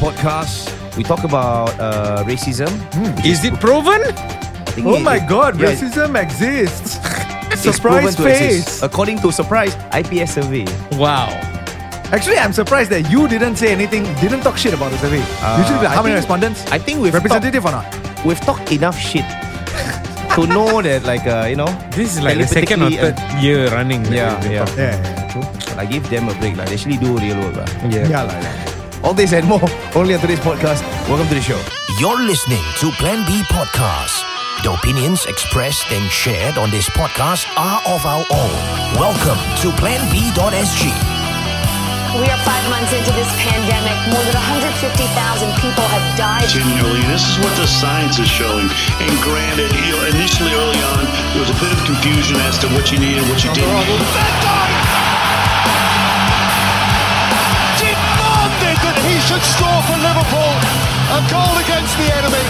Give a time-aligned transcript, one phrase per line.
[0.00, 0.72] podcast.
[0.96, 2.72] We talk about uh, racism.
[3.24, 4.00] Is it proven?
[4.82, 6.98] Oh it- my it- god, yeah, racism exists.
[7.60, 8.40] surprise face.
[8.64, 8.82] exist.
[8.82, 10.64] According to surprise IPS survey.
[10.96, 11.28] Wow.
[12.10, 15.22] Actually, I'm surprised that you didn't say anything, didn't talk shit about the survey.
[15.62, 16.64] Usually, Uh, I how many respondents?
[16.72, 17.86] I think we've talked, Representative or not?
[18.24, 19.24] we've talked enough shit
[20.34, 23.42] to know that like uh, you know This is like the second or Telepathically, third
[23.42, 24.02] year running.
[24.10, 24.66] Yeah, yeah.
[24.74, 25.44] Yeah, yeah, true.
[25.78, 26.56] I give them a break.
[26.56, 27.56] Like they actually do real work.
[27.62, 27.68] lah.
[27.90, 28.08] Yeah.
[28.10, 28.69] Yeah, like, like.
[29.02, 29.62] All this and more
[29.96, 30.82] only on today's podcast.
[31.08, 31.60] Welcome to the show.
[31.98, 34.22] You're listening to Plan B Podcast.
[34.62, 38.54] The opinions expressed and shared on this podcast are of our own.
[39.00, 40.84] Welcome to planb.sg.
[42.20, 43.96] We are five months into this pandemic.
[44.12, 46.44] More than 150,000 people have died.
[46.44, 47.00] continually.
[47.08, 48.68] This is what the science is showing.
[49.00, 52.68] And granted, you know, initially early on, there was a bit of confusion as to
[52.76, 55.29] what you needed, what you didn't.
[59.00, 60.54] Demanded he should score for Liverpool.
[61.10, 62.44] A goal against the enemy.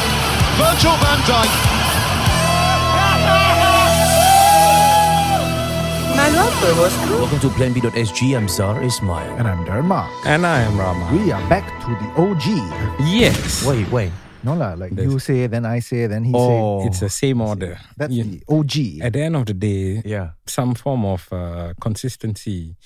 [0.58, 1.68] Virgil van Dijk.
[7.10, 8.36] Welcome to planb.sg.
[8.36, 9.36] I'm Zar Ismail.
[9.38, 10.08] And I'm Dharma.
[10.26, 11.08] And I am Rama.
[11.12, 13.06] We are back to the OG.
[13.06, 13.64] Yes.
[13.66, 14.12] Wait, wait.
[14.42, 16.80] No lah, like That's- you say, then I say, then he Oh.
[16.80, 16.86] say.
[16.88, 17.78] It's the same order.
[17.96, 19.00] That's You- the OG.
[19.02, 20.30] At the end of the day, Yeah.
[20.46, 22.76] some form of uh, consistency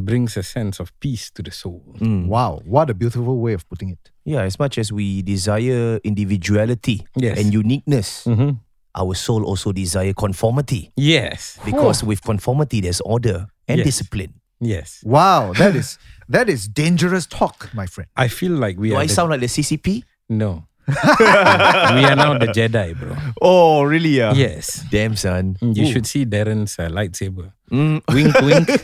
[0.00, 1.82] brings a sense of peace to the soul.
[2.00, 4.10] Wow, what a beautiful way of putting it.
[4.24, 7.38] Yeah, as much as we desire individuality Yes.
[7.38, 8.58] and uniqueness, Mhm.
[8.94, 10.90] our soul also desire conformity.
[10.96, 11.58] Yes.
[11.64, 13.86] Because with conformity, there's order and Yes.
[13.86, 14.34] discipline.
[14.60, 15.00] Yes.
[15.04, 15.98] Wow, that is
[16.28, 18.08] that is dangerous talk, my friend.
[18.16, 19.02] I feel like we Do are.
[19.02, 20.04] I the- sound like the CCP?
[20.28, 20.66] No.
[21.94, 23.16] we are now the Jedi, bro.
[23.40, 24.10] Oh, really?
[24.10, 24.32] Yeah.
[24.32, 24.82] Yes.
[24.90, 25.56] Damn, son.
[25.60, 27.52] You should see Darren's uh, lightsaber.
[27.70, 28.02] Mm.
[28.10, 28.68] Wink, wink.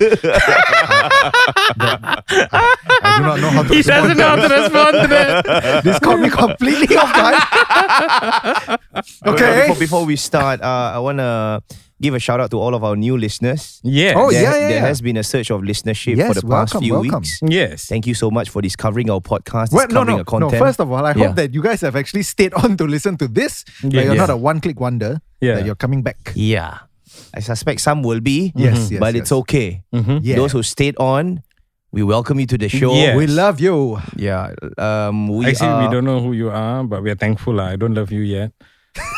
[1.78, 4.02] I do not know how to he respond.
[4.02, 5.44] doesn't know how to respond to that.
[5.84, 7.34] This caught me completely off guard.
[9.26, 9.62] okay.
[9.68, 11.62] Before, before we start, uh, I want to
[12.00, 13.80] give a shout out to all of our new listeners.
[13.82, 14.14] Yes.
[14.16, 14.86] Oh, there, yeah, yeah, there yeah.
[14.86, 17.20] has been a surge of listenership Yes, for the past welcome, few welcome.
[17.20, 17.40] weeks.
[17.42, 17.86] Yes.
[17.86, 20.52] Thank you so much for discovering our podcast, Well, no, discovering no, our content.
[20.52, 20.58] no.
[20.58, 21.26] First of all, I Yeah.
[21.28, 23.64] hope that you guys have actually stayed on to listen to this.
[23.82, 23.90] Yeah.
[23.90, 24.20] That you're Yeah.
[24.26, 25.20] not a one-click wonder.
[25.40, 25.54] Yeah.
[25.56, 26.32] That you're coming back.
[26.34, 26.78] yeah,
[27.34, 28.52] I suspect some will be.
[28.56, 29.22] Yes, yes, but yes.
[29.22, 29.82] it's okay.
[29.94, 30.20] Mhm.
[30.22, 30.36] Yeah.
[30.36, 31.40] Those who stayed on,
[31.92, 32.92] we welcome you to the show.
[32.92, 33.16] Yes.
[33.16, 33.96] We love you.
[34.16, 34.52] Yeah.
[34.76, 37.54] Um, we Actually, are, we don't know who you are, but we are thankful.
[37.56, 37.72] lah.
[37.72, 38.52] I don't love you yet.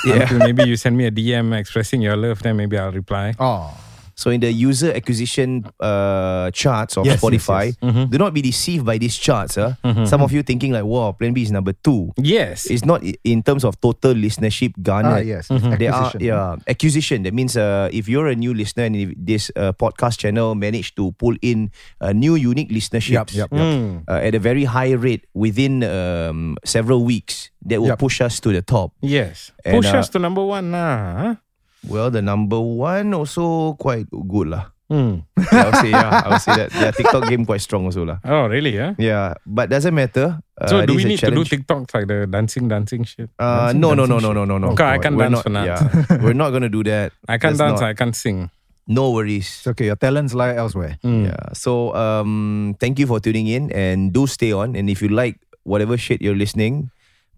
[0.04, 0.22] Yeah.
[0.22, 3.34] Until maybe you send me a DM expressing your love, then maybe I'll reply.
[3.38, 3.76] Oh.
[4.18, 7.78] So in the user acquisition uh, charts of Yes, yes, Spotify, yes.
[7.78, 8.04] Mm-hmm.
[8.10, 9.54] do not be deceived by these charts.
[9.54, 9.78] Huh?
[10.10, 12.10] Some of you thinking like, wow, Plan B is number two.
[12.18, 12.66] Yes.
[12.66, 15.22] It's not in terms of total listenership Ah, garnered.
[15.26, 15.46] yes.
[15.78, 16.20] They are Acquisition.
[16.26, 17.22] yeah acquisition.
[17.22, 20.96] That means uh, if you're a new listener and if this uh, podcast channel managed
[20.98, 21.70] to pull in
[22.02, 24.02] uh, new unique listenerships Yep, yep, Mm.
[24.10, 28.02] Uh, at a very high rate within um, several weeks, that will Yep.
[28.02, 28.92] push us to the top.
[28.98, 29.52] Yes.
[29.64, 30.74] And, Push uh, us to number one.
[30.74, 31.38] Nah.
[31.86, 34.72] Well, the number one also quite good lah.
[34.88, 35.20] Mm.
[35.52, 38.18] I would say yeah, I would say that their TikTok game quite strong also lah.
[38.24, 38.72] Oh, really?
[38.74, 38.96] Yeah.
[38.96, 40.40] Yeah, but doesn't matter.
[40.56, 41.44] Uh, So do we need to do.
[41.44, 43.28] TikToks like the dancing, dancing shit?
[43.38, 44.72] Uh, Dancing, no, no, no, dancing no, no, no, no.
[44.72, 45.68] Okay, I can't we're dance not, for nuts.
[45.84, 47.12] Yeah, we're not gonna do that.
[47.28, 47.80] I can't That's dance.
[47.84, 48.48] not- I can't sing.
[48.88, 49.44] No worries.
[49.60, 49.92] It's okay.
[49.92, 50.96] Your talents lie elsewhere.
[51.04, 51.28] Mm.
[51.28, 51.52] Yeah.
[51.52, 54.72] So um, thank you for tuning in and do stay on.
[54.74, 55.36] And if you like
[55.68, 56.88] whatever shit you're listening,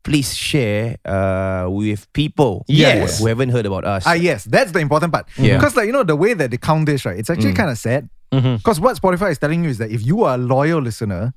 [0.03, 3.19] please share uh, with people Yes.
[3.21, 4.05] who haven't heard about us.
[4.07, 5.27] Ah, yes, that's the important part.
[5.39, 5.57] Yeah.
[5.57, 7.19] Because, like, you know, the way that they count this, right?
[7.19, 8.09] It's actually kind of sad.
[8.31, 11.35] Because what Spotify is telling you is that if you are a loyal listener,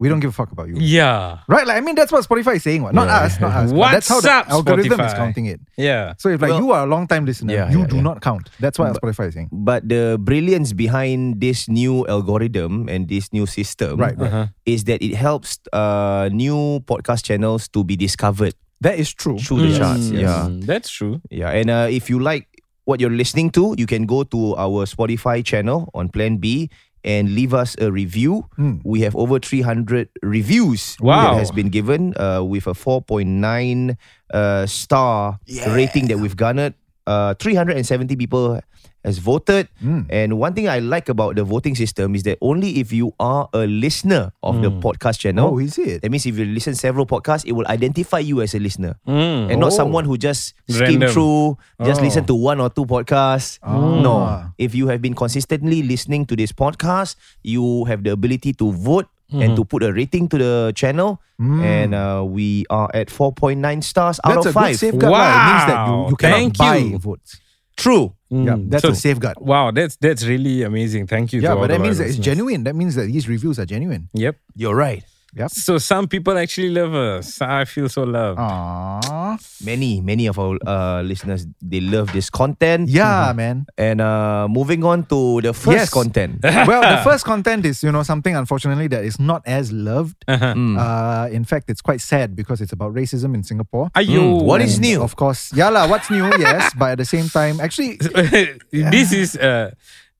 [0.00, 0.74] we don't give a fuck about you.
[0.78, 1.38] Yeah.
[1.48, 1.66] Right?
[1.66, 2.82] Like, I mean, that's what Spotify is saying.
[2.82, 2.94] What?
[2.94, 3.72] Not us, not us.
[3.72, 5.60] but that's how What's the up, algorithm is counting it.
[5.76, 6.14] Yeah.
[6.18, 8.02] So if like Well- you are a long time listener, Yeah, you yeah, do yeah.
[8.02, 8.50] not count.
[8.58, 9.50] That's what Spotify is saying.
[9.52, 14.26] But the brilliance behind this new algorithm and this new system Right, right.
[14.26, 14.46] Uh-huh.
[14.66, 19.38] is that it helps uh, new podcast channels to be discovered That is true.
[19.38, 20.10] through the Mm, charts.
[20.10, 20.48] Yeah.
[20.50, 21.20] That's true.
[21.30, 22.48] Yeah, and uh, if you like
[22.84, 26.68] what you're listening to, you can go to our Spotify channel on Plan B
[27.04, 28.48] and leave us a review.
[28.56, 28.78] Hmm.
[28.84, 31.34] We have over 300 reviews Wow.
[31.34, 33.96] that has been given uh, with a 4.9
[34.32, 36.74] uh, star rating that we've garnered.
[37.06, 38.60] Uh, 370 people
[39.04, 39.68] has voted.
[39.78, 40.08] Hmm.
[40.08, 43.48] And one thing I like about the voting system is that only if you are
[43.52, 46.00] a listener of the podcast channel, Oh, is it?
[46.02, 49.52] that means if you listen several podcasts, it will identify you as a listener Mm.
[49.52, 49.76] and not Oh.
[49.76, 52.04] someone who just skim through, just Oh.
[52.04, 53.58] listen to one or two podcasts.
[53.62, 53.76] Ah.
[54.00, 54.14] No.
[54.56, 59.06] If you have been consistently listening to this podcast, you have the ability to vote
[59.32, 59.54] and Mm-hmm.
[59.56, 61.20] to put a rating to the channel.
[61.40, 64.70] And uh, we are at 4.9 stars out That's of a 5.
[64.70, 65.12] good safeguard.
[65.12, 65.26] lah.
[65.26, 66.98] It means that you, you cannot Thank buy you.
[67.02, 67.40] votes.
[67.76, 68.14] True.
[68.30, 68.70] Yeah, Mm.
[68.70, 69.36] that's So- a safeguard.
[69.40, 71.06] Wow, that's that's really amazing.
[71.06, 71.40] Thank you.
[71.40, 72.64] Yeah, to all but that of means that it's genuine.
[72.64, 74.08] That means that these reviews are genuine.
[74.14, 74.36] Yep.
[74.56, 75.04] You're right.
[75.36, 75.50] Yep.
[75.50, 77.40] So some people actually love us.
[77.42, 78.38] I feel so loved.
[78.38, 79.34] Aww.
[79.64, 82.88] Many, many of our uh, listeners they love this content.
[82.88, 83.66] Yeah, man.
[83.76, 85.90] And uh, moving on to the first Yes.
[85.90, 86.38] content.
[86.42, 90.16] well, the first content is, you know, something unfortunately that is not as loved.
[90.28, 90.54] Uh-huh.
[90.54, 90.78] Mm.
[90.78, 93.90] Uh, in fact, it's quite sad because it's about racism in Singapore.
[93.96, 94.38] Ayo.
[94.38, 95.02] Mm, what is And new?
[95.02, 95.88] Of course, yeah lah.
[95.88, 96.30] What's new?
[96.38, 97.96] Yes, but at the same time, actually,
[98.70, 99.72] this is uh,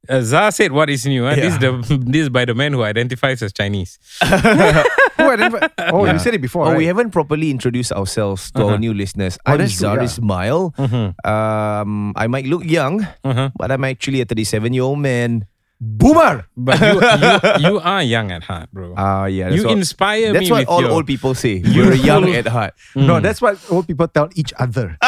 [0.09, 1.25] uh, Zah said what is new.
[1.25, 1.35] huh?
[1.35, 1.73] This is the
[2.07, 3.99] this is by the man who identifies as Chinese.
[4.23, 5.71] who identified?
[5.95, 6.67] Oh, you said it before.
[6.67, 6.79] Oh, right?
[6.79, 9.39] we haven't properly introduced ourselves to our new listeners.
[9.47, 10.25] Oh, I'm that's true, Zaris yeah.
[10.25, 10.75] Smile.
[11.25, 15.47] Um, I might look young, but I'm actually a 37 year old man.
[15.85, 16.49] Boomer.
[16.57, 18.95] But you, you you are young at heart, bro.
[18.97, 19.53] Ah, yeah.
[19.53, 21.61] That's you what, inspire That's me That's what with all your, old people say.
[21.77, 22.73] You're young at heart.
[22.97, 24.97] No, that's what old people tell each other.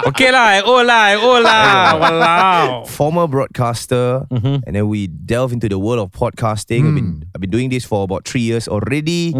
[0.00, 1.98] Okay lah, I owe lah, I owe lah.
[2.00, 2.88] Walao.
[2.88, 4.64] Former broadcaster, Mm-hmm.
[4.66, 6.88] and then we delve into the world of podcasting.
[6.88, 9.34] I've been I've been doing this for about three years already,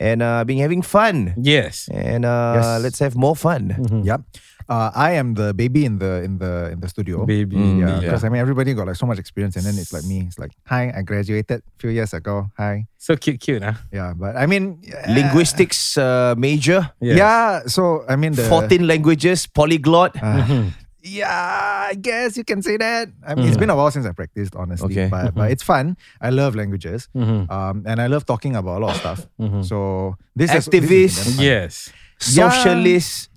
[0.00, 1.32] and uh, been having fun.
[1.40, 1.88] Yes.
[1.92, 2.82] And uh, Yes.
[2.82, 3.72] let's have more fun.
[4.04, 4.20] Yep.
[4.68, 7.24] Uh, I am the baby in the in the in the studio.
[7.26, 7.56] Baby.
[7.56, 8.00] Yeah, yeah.
[8.00, 10.24] because I mean everybody got like so much experience, and then it's like me.
[10.28, 12.50] It's like, hi, I graduated a few years ago.
[12.58, 13.74] Hi, So cute, cute, huh?
[13.92, 17.16] yeah, but I mean, uh, Linguistics uh, major, Yes.
[17.18, 20.16] Yeah, so I mean the 14 languages, polyglot.
[21.04, 23.08] Yeah, I guess you can say that.
[23.26, 24.94] I mean, it's been a while since I practiced, honestly.
[24.94, 25.08] Okay.
[25.10, 25.96] But but it's fun.
[26.22, 27.50] I love languages, Mm-hmm.
[27.50, 29.20] um, and I love talking about a lot of stuff.
[29.66, 31.18] So this is this Activist.
[31.18, 31.44] has been fun.
[31.44, 31.90] Yes.
[32.22, 33.31] Socialist.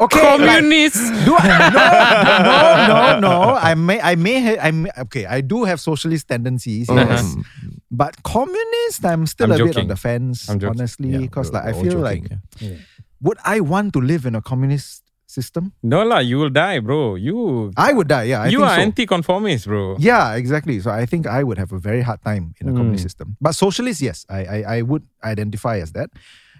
[0.00, 0.98] Okay, like, Communist.
[1.24, 1.46] do I,
[3.20, 3.54] no, no, no, no.
[3.70, 5.24] I may, I may, ha- I may, okay.
[5.26, 7.36] I do have socialist tendencies, yes.
[7.90, 10.80] But communist, I'm still I'm a bit on the fence, I'm joking.
[10.80, 12.24] honestly, because we're- like I feel joking, like,
[12.58, 12.76] yeah.
[13.22, 15.72] would I want to live in a communist system?
[15.82, 17.14] No lah, you will die, bro.
[17.14, 18.24] You I would die.
[18.34, 18.82] Yeah, I you think are so.
[18.82, 19.96] anti-conformist, bro.
[19.98, 20.80] Yeah, exactly.
[20.80, 23.08] So I think I would have a very hard time in a communist Hmm.
[23.08, 23.36] system.
[23.40, 26.10] But socialist, yes, I I, I would identify as that.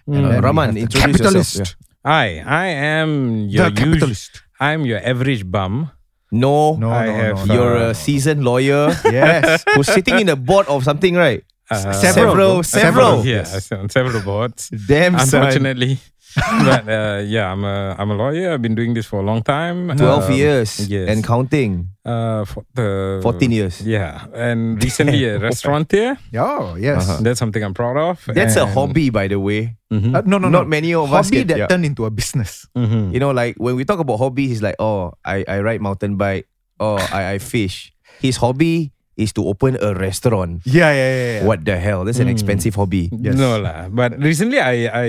[0.07, 1.59] And Uh, then Raman, the introduce capitalist.
[1.59, 1.77] yourself.
[2.05, 2.67] I I
[3.01, 3.93] am your The usual.
[3.95, 4.43] capitalist.
[4.61, 5.91] I'm your average bum.
[6.31, 7.55] No, No, I no, have, no, no.
[7.55, 9.65] you're a seasoned lawyer Yes.
[9.75, 11.43] who's sitting in a board of something, right?
[11.71, 12.63] Uh, several, bro.
[12.63, 13.25] several.
[13.25, 13.73] Yeah, Yes.
[13.73, 14.69] on several boards.
[14.89, 15.43] Damn, son.
[15.45, 15.99] Unfortunately.
[16.37, 18.53] but uh, yeah, I'm a I'm a lawyer.
[18.53, 19.89] I've been doing this for a long time.
[19.97, 21.09] 12 Um, years yes.
[21.09, 21.89] and counting.
[22.09, 23.85] Uh, for the 14 years.
[23.85, 26.17] Yeah, and recently a restaurateur.
[26.41, 27.05] Oh, yes.
[27.05, 27.21] Uh-huh.
[27.21, 28.17] That's something I'm proud of.
[28.33, 29.77] That's a hobby, by the way.
[29.93, 30.65] Uh, no, no, Not no.
[30.65, 31.67] many of us Hobby that yeah.
[31.69, 32.65] turned into a business.
[32.77, 33.13] Mhm.
[33.13, 36.17] You know, like when we talk about hobbies, it's like, oh, I, I ride mountain
[36.17, 36.49] bike.
[36.81, 37.93] Oh, I, I fish.
[38.21, 40.63] His hobby is to open a restaurant.
[40.65, 41.33] Yeah, yeah, yeah.
[41.41, 41.45] yeah.
[41.45, 42.05] What the hell?
[42.05, 43.11] That's an expensive hobby.
[43.13, 43.35] Yes.
[43.37, 43.89] No lah.
[43.93, 45.09] But recently, I I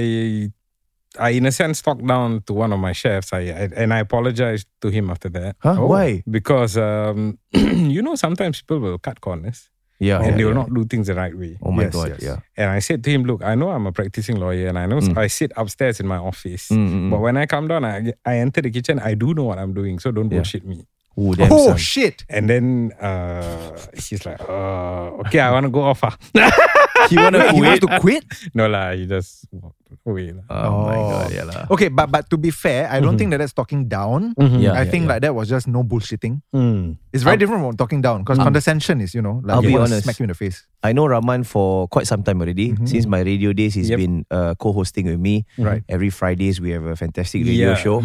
[1.17, 3.33] I in a sense talked down to one of my chefs.
[3.33, 5.55] I, I and I apologized to him after that.
[5.59, 5.75] Huh?
[5.75, 6.23] Why?
[6.29, 9.69] Because um, you know sometimes people will cut corners
[9.99, 10.21] Yeah.
[10.21, 10.61] and they will yeah.
[10.63, 11.57] not do things the right way.
[11.63, 12.07] Oh my Yes, God.
[12.09, 12.21] yes.
[12.21, 12.37] Yeah.
[12.55, 14.99] And I said to him, "Look, I know I'm a practicing lawyer, and I know
[15.01, 15.17] Mm.
[15.17, 16.69] I sit upstairs in my office.
[16.69, 17.09] Mm, mm, mm.
[17.11, 18.99] But when I come down, I I enter the kitchen.
[18.99, 20.39] I do know what I'm doing, so don't Yeah.
[20.39, 20.85] bullshit me."
[21.19, 21.77] Ooh, damn, Oh, son.
[21.77, 22.23] shit.
[22.29, 26.15] And then uh, he's like, uh, "Okay, I want to go off." ah."
[27.09, 27.91] He wanna he wants quit?
[27.91, 28.23] to quit?
[28.53, 29.78] no lah, he just walked
[30.09, 30.43] away lah.
[30.49, 31.09] Oh, my Oh.
[31.13, 31.27] God.
[31.31, 31.45] Yeah.
[31.45, 31.69] lah.
[31.69, 34.33] Okay, but but to be fair, I don't think that that's talking down.
[34.41, 35.11] Yeah, I yeah, think yeah.
[35.15, 36.41] like that was just no bullshitting.
[36.49, 36.97] Mm.
[37.13, 39.77] It's very different from talking down because condescension is, you know, like I'll they be
[39.77, 40.03] wanna honest.
[40.09, 40.65] smack you in the face.
[40.81, 42.73] I know Raman for quite some time already.
[42.89, 43.97] Since my radio days, he's Yep.
[44.01, 45.45] been uh, co-hosting with me.
[45.57, 45.83] Right.
[45.87, 47.79] Every Fridays we have a fantastic radio Yeah.
[47.79, 48.01] show.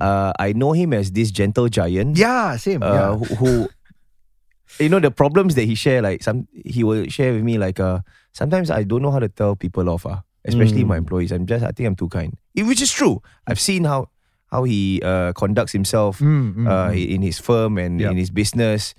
[0.00, 2.18] Uh, I know him as this gentle giant.
[2.18, 2.82] Yeah, same.
[2.82, 3.10] Uh, yeah.
[3.14, 3.50] who, who,
[4.80, 7.58] you know, the problems that he share, like some, he will share with me.
[7.58, 8.00] Like, uh,
[8.32, 10.06] sometimes I don't know how to tell people off.
[10.06, 11.32] Uh, especially my employees.
[11.32, 13.22] I'm just, I think I'm too kind, Eh, which is true.
[13.46, 14.08] I've seen how
[14.52, 18.10] how he uh, conducts himself Mm, mm, uh, in his firm and Yep.
[18.12, 18.94] in his business.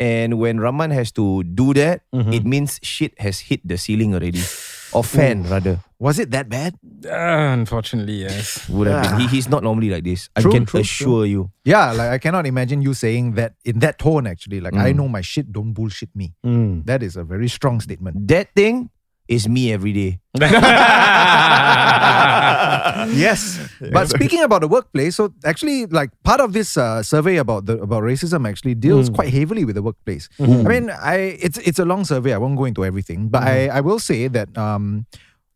[0.00, 2.32] And when Raman has to do that, Mm-hmm.
[2.32, 4.42] it means shit has hit the ceiling already.
[4.92, 5.80] Or fan, rather.
[6.00, 6.72] Was it that bad?
[7.04, 8.64] Uh, unfortunately, yes.
[8.72, 9.20] Would have been.
[9.28, 10.30] He, he's not normally like this.
[10.36, 11.50] I can true, assure you.
[11.64, 14.60] Yeah, like I cannot imagine you saying that in that tone actually.
[14.64, 14.96] Like I Mm.
[14.96, 16.32] know my shit, don't bullshit me.
[16.40, 16.86] Mm.
[16.86, 18.16] That is a very strong statement.
[18.28, 18.88] That thing
[19.28, 20.18] is me every day.
[23.14, 23.60] yes.
[23.92, 27.78] But speaking about the workplace, so actually, like part of this uh, survey about the
[27.78, 30.28] about racism actually deals quite heavily with the workplace.
[30.40, 32.32] I mean, I it's it's a long survey.
[32.32, 35.06] I won't go into everything, but I I will say that um.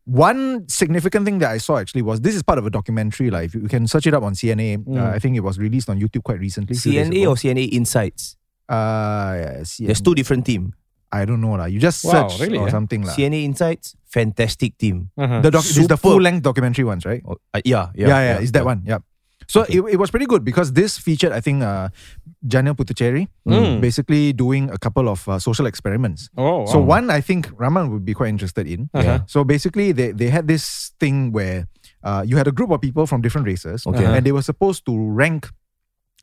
[0.05, 3.31] One significant thing that I saw actually was this is part of a documentary.
[3.31, 5.87] Like, if you can search it up on CNA, uh, I think it was released
[5.87, 6.75] on YouTube quite recently.
[6.75, 8.35] CNA or CNA Insights?
[8.67, 9.85] uh, yeah, CNA.
[9.87, 10.73] There's two different team.
[11.13, 11.65] I don't know lah.
[11.69, 12.71] You just Wow, search really, or eh?
[12.73, 13.13] something lah.
[13.13, 15.13] CNA Insights, fantastic team.
[15.13, 15.41] Uh-huh.
[15.45, 17.21] The doc- it's the full length documentary ones, right?
[17.21, 18.81] Oh, uh, yeah, yeah, Yeah, yeah, it's that one.
[18.89, 19.03] Yep.
[19.45, 21.89] So it, it was pretty good because this featured, I think, uh,
[22.47, 23.27] Janil Puthucheary
[23.83, 26.29] basically doing a couple of uh, social experiments.
[26.39, 28.89] Oh, So one I think Raman would be quite interested in.
[28.95, 29.19] Uh-huh.
[29.27, 31.67] So basically, they, they had this thing where
[32.03, 34.03] uh, you had a group of people from different races, Okay.
[34.03, 35.51] and they were supposed to rank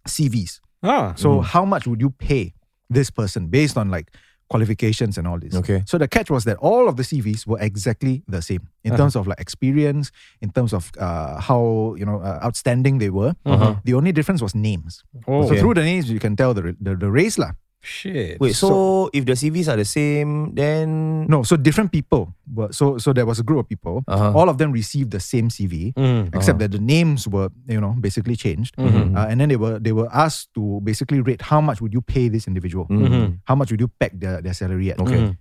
[0.09, 0.61] CVs.
[0.83, 2.55] Ah, So how much would you pay
[2.89, 4.11] this person based on like
[4.51, 5.55] qualifications and all this?
[5.55, 5.83] Okay.
[5.87, 9.15] So the catch was that all of the CVs were exactly the same in terms
[9.17, 10.11] of like experience,
[10.43, 13.33] in terms of uh, how you know uh, outstanding they were.
[13.85, 15.03] The only difference was names.
[15.27, 15.43] Oh.
[15.47, 15.61] So Okay.
[15.61, 17.53] through the names you can tell the the, the race lah.
[17.81, 18.39] Shit.
[18.41, 22.33] Wait, so, if the CVs are the same, then No, so different people.
[22.53, 24.05] Were, so so there was a group of people.
[24.09, 24.33] Uh-huh.
[24.35, 26.35] All of them received the same CV, Mm.
[26.35, 28.77] except that the names were you know basically changed.
[28.77, 29.17] Mm-hmm.
[29.17, 32.01] Uh, and then they were they were asked to basically rate how much would you
[32.03, 33.41] pay this individual, Mm-hmm.
[33.47, 35.01] how much would you peg their, their salary at.
[35.01, 35.37] Okay.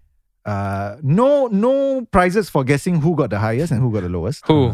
[0.46, 4.46] Uh, no no prizes for guessing who got the highest and who got the lowest.
[4.48, 4.74] Who?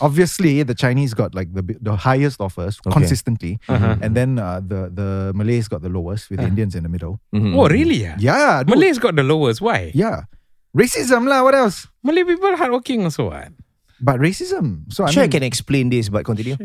[0.00, 3.94] Obviously, the Chinese got like the the highest offers consistently, Uh-huh.
[4.02, 7.20] and then uh, the the Malays got the lowest with the Indians in the middle.
[7.30, 7.54] Mm-hmm.
[7.54, 8.02] Oh, really?
[8.02, 8.16] Yeah.
[8.18, 8.74] Yeah, dude.
[8.74, 9.62] Malays got the lowest.
[9.62, 9.94] Why?
[9.94, 10.26] Yeah,
[10.74, 11.46] racism lah.
[11.46, 11.86] What else?
[12.02, 13.30] Malay people are hardworking also.
[13.30, 13.54] What?
[14.02, 14.90] But racism.
[14.92, 16.58] So I sure I can explain this, but continue.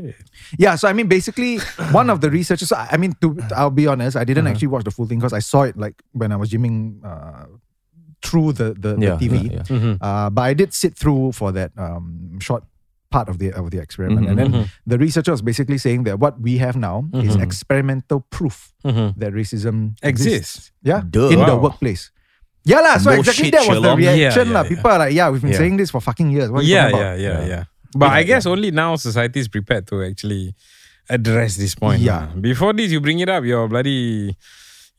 [0.57, 0.73] yeah.
[0.73, 1.61] So I mean, basically,
[1.93, 2.73] one of the researchers.
[2.73, 5.21] So I I mean, to I'll be honest, I didn't actually watch the full thing
[5.21, 7.45] because I saw it like when I was gymming uh,
[8.25, 9.53] through the the, the TV.
[9.53, 9.95] yeah, yeah.
[10.01, 12.65] Uh, but I did sit through for that um, short
[13.09, 16.39] part of the of the experiment, and then the researcher was basically saying that what
[16.39, 20.71] we have now is experimental proof that racism Exists.
[20.83, 21.29] Yeah, Duh.
[21.33, 22.11] in the workplace.
[22.67, 22.97] Yeah lah.
[22.99, 23.99] So No exactly that was the Sherlock.
[24.03, 24.63] Yeah, reaction yeah, lah.
[24.63, 24.69] yeah.
[24.69, 25.63] People are like, yeah, we've been Yeah.
[25.63, 26.51] saying this for fucking years.
[26.51, 27.47] What are you Yeah, talking yeah, about?
[27.47, 27.63] yeah, yeah.
[27.95, 30.53] But I guess only now society is prepared to actually
[31.09, 32.03] address this point.
[32.03, 32.29] Yeah.
[32.29, 32.37] lah.
[32.37, 34.35] Before this, you bring it up, you're bloody.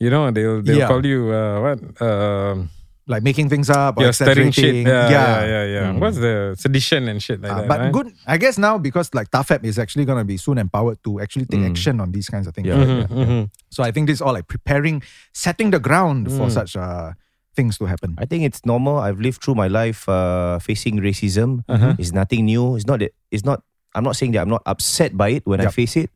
[0.00, 0.88] You know, they'll they'll Yeah.
[0.88, 1.78] call you uh, what?
[2.00, 2.72] Um,
[3.10, 4.86] Like making things up, or you're stirring shit.
[4.86, 4.86] exaggerating.
[4.86, 5.98] Yeah, yeah, yeah, yeah.
[5.98, 7.68] What's the sedition and shit like Uh, that?
[7.68, 7.92] but right?
[7.92, 11.18] good, I guess now because like TAFEP is actually going to be soon empowered to
[11.18, 12.70] actually take action on these kinds of things.
[12.70, 13.10] Yeah, right?
[13.10, 13.46] yeah, yeah.
[13.74, 15.02] So I think this is all like preparing,
[15.34, 16.54] setting the ground for Mm.
[16.54, 17.18] such uh,
[17.58, 18.14] things to happen.
[18.22, 19.02] I think it's normal.
[19.02, 21.66] I've lived through my life uh, facing racism.
[21.66, 21.98] Uh-huh.
[21.98, 22.78] It's nothing new.
[22.78, 23.10] It's not that.
[23.34, 23.66] It's not.
[23.90, 26.14] I'm not saying that I'm not upset by it when I face it.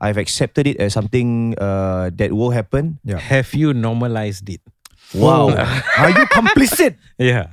[0.00, 2.98] I've accepted it as something uh, that will happen.
[3.04, 3.20] Yeah.
[3.20, 4.64] Have you normalized it?
[5.14, 5.50] Wow.
[5.98, 6.96] Are you complicit?
[7.18, 7.48] Yeah.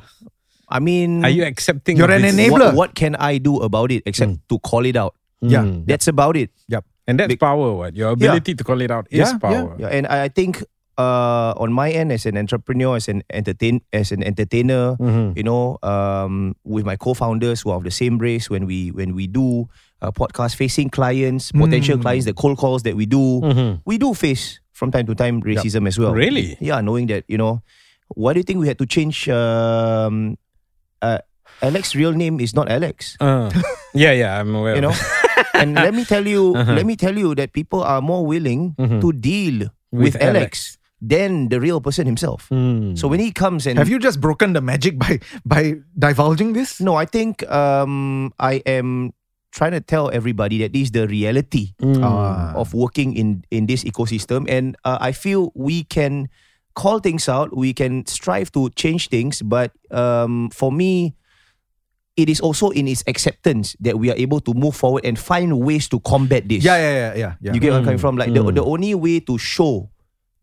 [0.69, 1.97] I mean, Are you accepting?
[1.97, 2.51] You're an enabler.
[2.73, 5.15] what, what can I do about it except to call it out?
[5.41, 5.63] Yeah.
[5.63, 5.85] Mm.
[5.87, 6.51] That's about it.
[6.69, 6.85] Yep.
[7.07, 7.73] And that's Big- power.
[7.73, 9.37] What your ability to call it out is Yeah, yeah.
[9.41, 9.75] power.
[9.79, 10.61] Yeah, and I I think
[10.97, 15.37] uh, on my end as an entrepreneur, as an entertain, as an entertainer, Mm-hmm.
[15.37, 19.15] you know, um, with my co-founders who are of the same race, when we when
[19.17, 19.65] we do
[20.01, 22.01] uh, podcast facing clients, potential Mm.
[22.01, 23.81] clients, the cold calls that we do, Mhm.
[23.85, 26.13] we do face from time to time racism as well.
[26.13, 26.55] Really?
[26.61, 27.61] Yeah, knowing that you know,
[28.15, 29.27] why do you think we had to change?
[29.27, 30.37] Um,
[31.01, 31.19] uh,
[31.61, 33.17] Alex's real name is not Alex.
[33.19, 33.51] Uh,
[33.93, 34.75] yeah, yeah, I'm aware.
[34.75, 34.95] You know,
[35.53, 36.71] and let me tell you, Uh-huh.
[36.73, 39.01] let me tell you that people are more willing Mhm.
[39.03, 42.47] to deal With with, Alex, than the real person himself.
[42.51, 42.95] Mm.
[42.97, 46.79] So when he comes and Have you just broken the magic by by divulging this?
[46.79, 49.11] no, I think um, I am
[49.51, 52.03] trying to tell everybody that this is the reality Mm.
[52.03, 52.53] Ah.
[52.53, 56.29] of working in in this ecosystem, and uh, I feel we can
[56.77, 57.51] call things out.
[57.55, 61.15] We can strive to change things, but um, for me.
[62.19, 65.55] It is also in its acceptance that we are able to move forward and find
[65.63, 66.67] ways to combat this.
[66.67, 67.33] Yeah, yeah, yeah, yeah.
[67.39, 67.53] yeah.
[67.55, 68.19] You get where I'm coming Mm, from?
[68.19, 68.59] Like the, mm.
[68.59, 69.87] the only way to show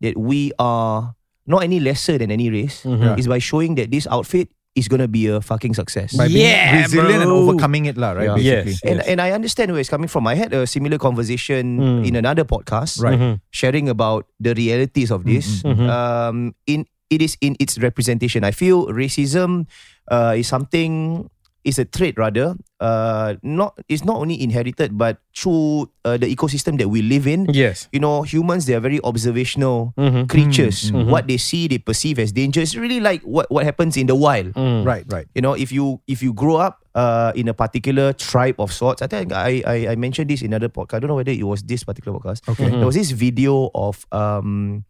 [0.01, 1.13] that we are
[1.45, 3.13] not any lesser than any race Mhm.
[3.21, 6.13] is by showing that this outfit is gonna be a fucking success.
[6.13, 7.49] by being Yeah, resilient and bro.
[7.49, 8.13] overcoming it, lah.
[8.13, 8.29] Right?
[8.37, 8.61] Yeah.
[8.61, 8.77] Basically.
[8.77, 8.85] Yes.
[8.85, 10.29] and and I understand where it's coming from.
[10.29, 12.01] I had a similar conversation Mm.
[12.05, 13.17] in another podcast, Right.
[13.17, 13.41] Mhm.
[13.49, 15.65] sharing about the realities of this.
[15.65, 15.89] Mhm.
[15.89, 16.37] Um,
[16.69, 18.43] in it is in its representation.
[18.43, 19.65] I feel racism
[20.11, 21.25] uh, is something
[21.67, 22.55] is a trait rather.
[22.79, 27.49] Uh, not it's not only inherited but through uh, the ecosystem that we live in.
[27.51, 27.89] Yes.
[27.91, 30.29] You know, humans they are very observational Mhm.
[30.29, 30.93] creatures.
[30.93, 31.09] Mhm.
[31.09, 32.61] What they see, they perceive as danger.
[32.61, 34.53] It's really like what, what happens in the wild.
[34.53, 34.85] Mm.
[34.85, 35.25] Right, right.
[35.35, 39.01] You know, if you if you grow up uh, in a particular tribe of sorts,
[39.01, 40.97] I think I, I I mentioned this in another podcast.
[40.97, 42.45] I don't know whether it was this particular podcast.
[42.47, 42.69] Okay.
[42.69, 44.85] There was this video of um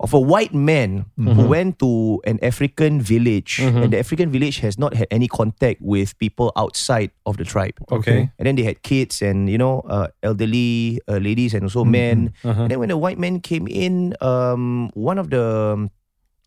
[0.00, 4.76] of a white man who went to an African village, and the African village has
[4.76, 7.78] not had any contact with people outside of the tribe.
[7.90, 8.28] Okay.
[8.38, 12.34] And then they had kids and you know uh, elderly uh, ladies and also men.
[12.44, 12.66] Uh-huh.
[12.66, 15.90] And then when the white man came in, um, one of the um,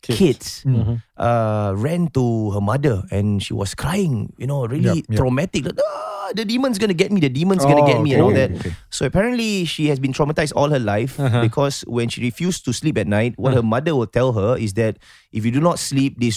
[0.02, 0.62] kids,
[1.16, 4.32] uh, ran to her mother and she was crying.
[4.36, 5.18] You know, really Yup, yup.
[5.18, 5.64] traumatic.
[5.66, 7.20] Like, ah, Ah, the demon's gonna get me.
[7.20, 8.52] The demon's gonna Oh, get me and all that.
[8.52, 8.76] okay.
[8.90, 11.40] So apparently she has been traumatized all her life Uh-huh.
[11.40, 13.64] because when she refused to sleep at night, what uh-huh.
[13.64, 14.98] her mother will tell her is that
[15.32, 16.36] if you do not sleep, this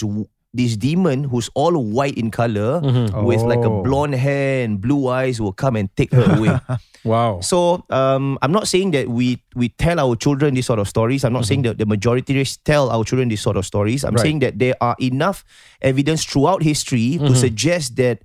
[0.54, 3.24] this demon who's all white in color mm-hmm.
[3.24, 3.84] with like a Oh.
[3.84, 6.56] blonde hair and blue eyes will come and take her away.
[7.04, 7.40] Wow.
[7.42, 11.26] So um, I'm not saying that we we tell our children these sort of stories.
[11.26, 11.74] I'm not saying mm-hmm.
[11.74, 14.06] that the majority tell our children these sort of stories.
[14.06, 14.22] I'm Right.
[14.22, 15.42] saying that there are enough
[15.82, 17.42] evidence throughout history to mm-hmm.
[17.42, 18.22] suggest that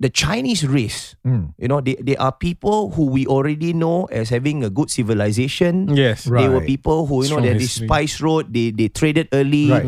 [0.00, 1.54] the Chinese race, Mm.
[1.58, 5.90] you know, they, they are people who we already know as having a good civilization.
[5.94, 6.26] Yes.
[6.26, 6.42] Right.
[6.42, 8.54] They were people who, you know, they had this spice road.
[8.54, 9.70] They they traded early.
[9.74, 9.82] Right.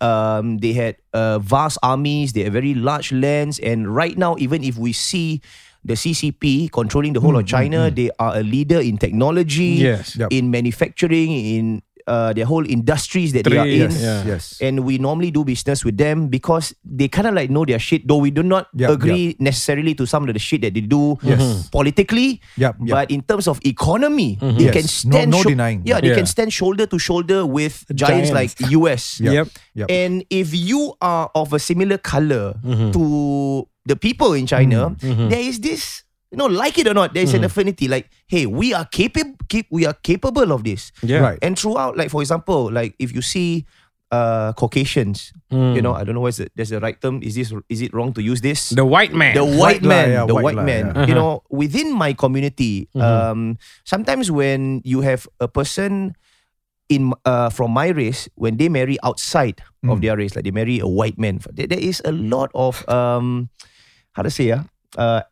[0.00, 2.32] Um, they had uh, vast armies.
[2.32, 3.60] They had very large lands.
[3.60, 5.44] And right now, even if we see
[5.84, 10.16] the CCP controlling the whole of China, they are a leader in technology, Yes.
[10.16, 10.28] Yep.
[10.32, 13.90] in manufacturing, in uh, their whole industries that they are Trade, in.
[13.94, 14.20] yes, yeah.
[14.26, 14.44] Yes.
[14.58, 18.02] And we normally do business with them because they kind of like know their shit,
[18.10, 21.14] though we do not Yep, agree necessarily to some of the shit that they do
[21.22, 21.70] Yes.
[21.70, 22.42] politically.
[22.58, 22.90] Yep, yep.
[22.90, 24.74] But in terms of economy, they Yes.
[24.74, 25.78] can No- stand no denying.
[25.86, 26.18] Yeah, they Yeah.
[26.18, 28.58] can stand shoulder to shoulder with giants, Giants.
[28.58, 29.22] like US.
[29.22, 29.32] Yep.
[29.32, 29.46] Yep.
[29.74, 29.86] Yep.
[29.88, 32.90] And if you are of a similar color Mm-hmm.
[32.90, 33.04] to
[33.86, 37.30] the people in China, there is this, you know, like it or not, there is
[37.30, 37.38] Mm-hmm.
[37.38, 37.88] an affinity.
[37.88, 40.92] Like, hey, we are capable, keep, we are capable of this.
[41.02, 41.18] Yeah.
[41.20, 41.38] Right.
[41.42, 43.66] And throughout, like for example, like if you see
[44.10, 45.74] uh Caucasians, Mm.
[45.74, 47.22] you know, I don't know what's the, there's the right term.
[47.22, 48.70] Is this is it wrong to use this?
[48.70, 49.34] The white man.
[49.34, 50.92] the white White lie, man, yeah, the white white, lie, man.
[50.94, 51.06] yeah.
[51.06, 56.14] You know, within my community, um, sometimes when you have a person
[56.88, 60.78] in uh, from my race, when they marry outside of their race, like they marry
[60.82, 63.48] a white man, there, there is a lot of um,
[64.18, 64.64] how to say, yeah,
[64.98, 65.22] uh,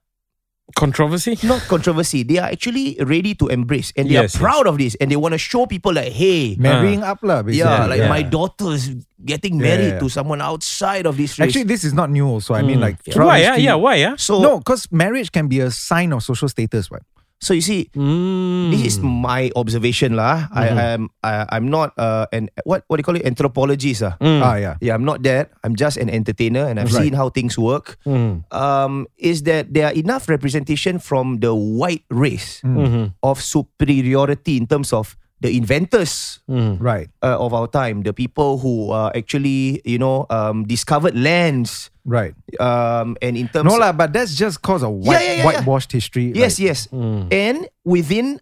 [0.77, 1.39] Controversy.
[1.43, 2.23] not controversy.
[2.23, 5.17] They are actually ready to embrace, and they Yes, are proud of this, and they
[5.17, 6.55] want to show people like, hey.
[6.59, 6.63] Ah.
[6.63, 7.65] Marrying up lah, basically.
[7.65, 8.09] Yeah, like Yeah.
[8.09, 8.95] my daughter is
[9.25, 9.99] getting Yeah, married yeah.
[9.99, 11.49] to someone outside of this race.
[11.49, 12.55] Actually, this is not new also.
[12.55, 12.83] I mean, hmm.
[12.93, 13.39] like, throughout Why?
[13.39, 13.75] Yeah, yeah.
[13.75, 13.95] Why?
[13.97, 14.17] Yeah.
[14.17, 17.03] so No, because marriage can be a sign of social status, right?
[17.43, 18.71] So you see, Mm.
[18.71, 20.47] this is my observation lah.
[20.55, 24.15] I am I, I'm not uh an what what do you call it anthropologist ah.
[24.23, 24.75] Ah, yeah.
[24.81, 25.51] Yeah, I'm not that.
[25.67, 27.11] I'm just an entertainer, and I've Right.
[27.11, 27.99] seen how things work.
[28.07, 28.47] Mm.
[28.55, 33.19] Um, is that there are enough representation from the white race Mm-hmm.
[33.27, 36.79] of superiority in terms of the inventors Mm.
[36.81, 37.09] Right.
[37.23, 41.91] uh, of our time, the people who uh, actually you know um, discovered lands.
[42.09, 42.33] Right.
[42.59, 45.37] Um, and in terms No lah, but that's just cause of white, Yeah, yeah, yeah,
[45.37, 45.45] yeah.
[45.61, 46.33] whitewashed history.
[46.35, 46.89] Yes, like- yes.
[47.31, 48.41] And within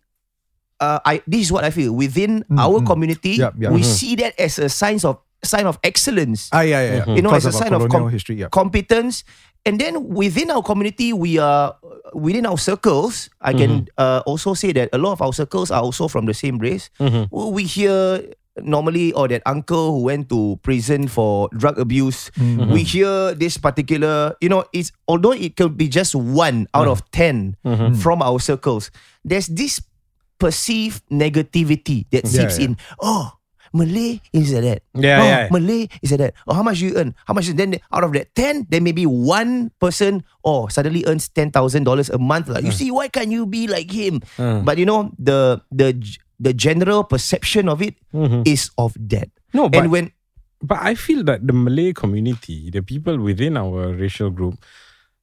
[0.79, 1.91] uh I this is what I feel.
[1.93, 2.87] Within Mm, our mm.
[2.87, 3.73] community, Yup, yup.
[3.73, 3.91] we Mhm.
[3.91, 6.49] see that as a sign of sign of excellence.
[6.53, 6.93] Ah, yeah, yeah.
[7.07, 7.15] yeah.
[7.17, 8.37] You know, Because as a sign of colonial com- history.
[8.41, 8.49] Yeah.
[8.55, 9.25] competence.
[9.67, 11.75] And then within our community, we are
[12.15, 13.29] within our circles.
[13.43, 13.99] I can mm-hmm.
[13.99, 16.89] uh, also say that a lot of our circles are also from the same race.
[17.03, 17.35] Mm-hmm.
[17.35, 18.23] We hear
[18.63, 22.31] normally or that uncle who went to prison for drug abuse.
[22.39, 22.73] Mm-hmm.
[22.73, 27.05] We hear this particular, you know, it's although it could be just one out of
[27.11, 27.97] 10 mm.
[28.01, 28.91] from our circles.
[29.25, 29.83] There's this
[30.39, 32.65] perceived negativity that Yeah, seeps yeah.
[32.65, 32.77] in.
[33.01, 33.36] Oh,
[33.77, 34.81] Malay is like that.
[34.97, 35.49] Yeah, oh, yeah.
[35.53, 36.35] Malay is like that.
[36.49, 37.13] Oh, how much you earn?
[37.29, 37.53] How much?
[37.53, 42.49] Then out of that 10, then maybe one person oh suddenly earns $10,000 a month.
[42.49, 44.25] Like, you see, why can't you be like him?
[44.41, 45.93] But you know, the the
[46.41, 48.01] the general perception of it
[48.49, 49.29] is of that.
[49.53, 50.17] No, but and when
[50.63, 54.57] But I feel that the Malay community, the people within our racial group,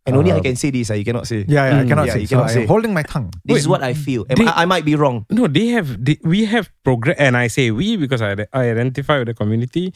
[0.06, 0.44] and only I uh-huh.
[0.44, 1.46] can say this, ah, you cannot say.
[1.48, 1.88] Yeah, yeah, I mm.
[1.88, 2.20] cannot Yeah, say.
[2.22, 2.66] you So cannot I'm say.
[2.66, 3.32] holding my tongue.
[3.46, 4.26] This is what I feel.
[4.26, 5.26] They- I, I might be wrong.
[5.30, 9.20] no, they have, they, we have progress, and I say we because I, I identify
[9.20, 9.94] with the community.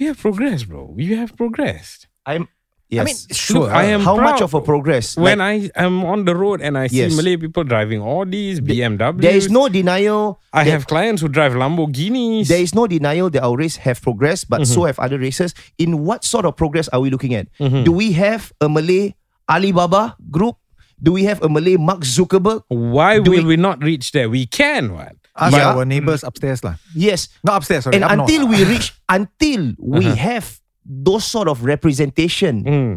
[0.00, 0.90] We have progressed, bro.
[0.94, 2.08] We have progressed.
[2.24, 2.48] I'm
[2.88, 3.00] yes.
[3.00, 3.70] I mean, sure.
[3.70, 5.16] I am how much of a progress?
[5.16, 7.14] When Like, I am on the road and I see Yes.
[7.14, 10.40] Malay people driving all these BMWs, there is no denial.
[10.52, 12.48] I that- have clients who drive Lamborghinis.
[12.48, 14.86] There is no denial that our race have progressed, but so mm-hmm.
[14.86, 15.54] have other races.
[15.76, 17.48] In what sort of progress are we looking at?
[17.60, 17.84] Mm-hmm.
[17.84, 19.14] Do we have a Malay
[19.48, 20.56] Alibaba group?
[21.02, 22.62] Do we have a Malay Mark Zuckerberg?
[22.68, 24.30] Why Do will we- we not reach there?
[24.30, 25.16] We can, what?
[25.34, 25.72] Ask Yeah.
[25.74, 26.76] our neighbors upstairs lah.
[26.94, 27.28] Yes.
[27.42, 27.96] Not upstairs, sorry.
[27.96, 28.30] and up north.
[28.30, 32.94] until we reach, until we have those sort of representation, Mm.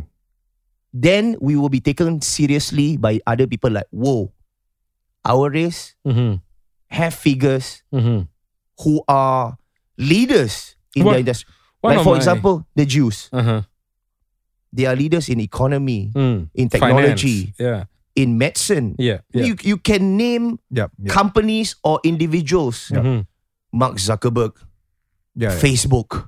[0.93, 4.31] then we will be taken seriously by other people like, whoa,
[5.25, 6.43] our race Mm-hmm.
[6.91, 8.27] have figures Mm-hmm.
[8.83, 9.57] who are
[9.97, 11.49] leaders in What- their industry.
[11.83, 13.29] like, for my- example, the Jews.
[13.31, 13.63] Uh-huh.
[14.75, 16.51] They are leaders in economy, Mm.
[16.51, 17.63] in technology, Finance.
[17.63, 17.81] Yeah.
[18.19, 18.95] in medicine.
[18.99, 19.23] Yeah.
[19.31, 19.43] yeah.
[19.47, 21.11] You, you can name Yep, yep.
[21.15, 22.91] companies or individuals.
[22.91, 23.23] Mhm.
[23.71, 24.55] Mark Zuckerberg,
[25.35, 25.55] Yeah.
[25.55, 26.27] Facebook.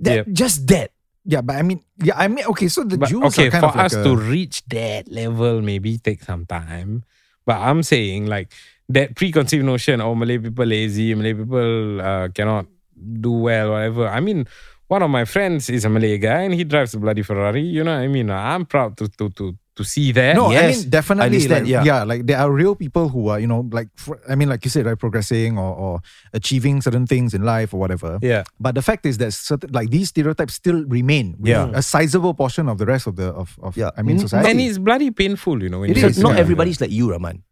[0.00, 0.28] That.
[0.32, 0.92] Just that.
[1.28, 3.64] Yeah, but I mean, yeah, I mean, okay, so the But Jews okay, are kind
[3.68, 7.04] for of like us a, to reach that level, maybe take some time.
[7.44, 8.48] But I'm saying like
[8.88, 12.64] that preconceived notion, oh Malay people lazy, Malay people uh, cannot
[12.96, 14.08] do well, whatever.
[14.08, 14.48] I mean,
[14.88, 17.62] one of my friends is a Malay guy and he drives a bloody Ferrari.
[17.62, 18.30] You know what I mean?
[18.30, 20.34] I'm proud to to to to see that.
[20.34, 21.22] No, I mean definitely.
[21.22, 22.02] I understand, like, yeah.
[22.02, 24.70] like there are real people who are, you know, like fr- I mean, like you
[24.74, 26.00] said, right, progressing or, or
[26.34, 28.18] achieving certain things in life or whatever.
[28.20, 28.42] Yeah.
[28.58, 31.36] But the fact is that certain like these stereotypes still remain.
[31.38, 31.70] with Yeah.
[31.74, 33.90] A sizable portion of the rest of the of, of Yeah.
[33.96, 34.50] I mean Mm, society.
[34.50, 35.78] And it's bloody painful, you know.
[35.80, 36.16] When It you is.
[36.16, 36.40] see Not that.
[36.40, 37.44] everybody's like you, Raman.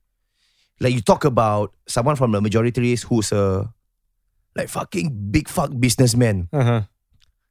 [0.80, 3.70] Like you talk about someone from the majority race who's a
[4.56, 6.48] like fucking big fuck businessman.
[6.52, 6.82] Uh-huh.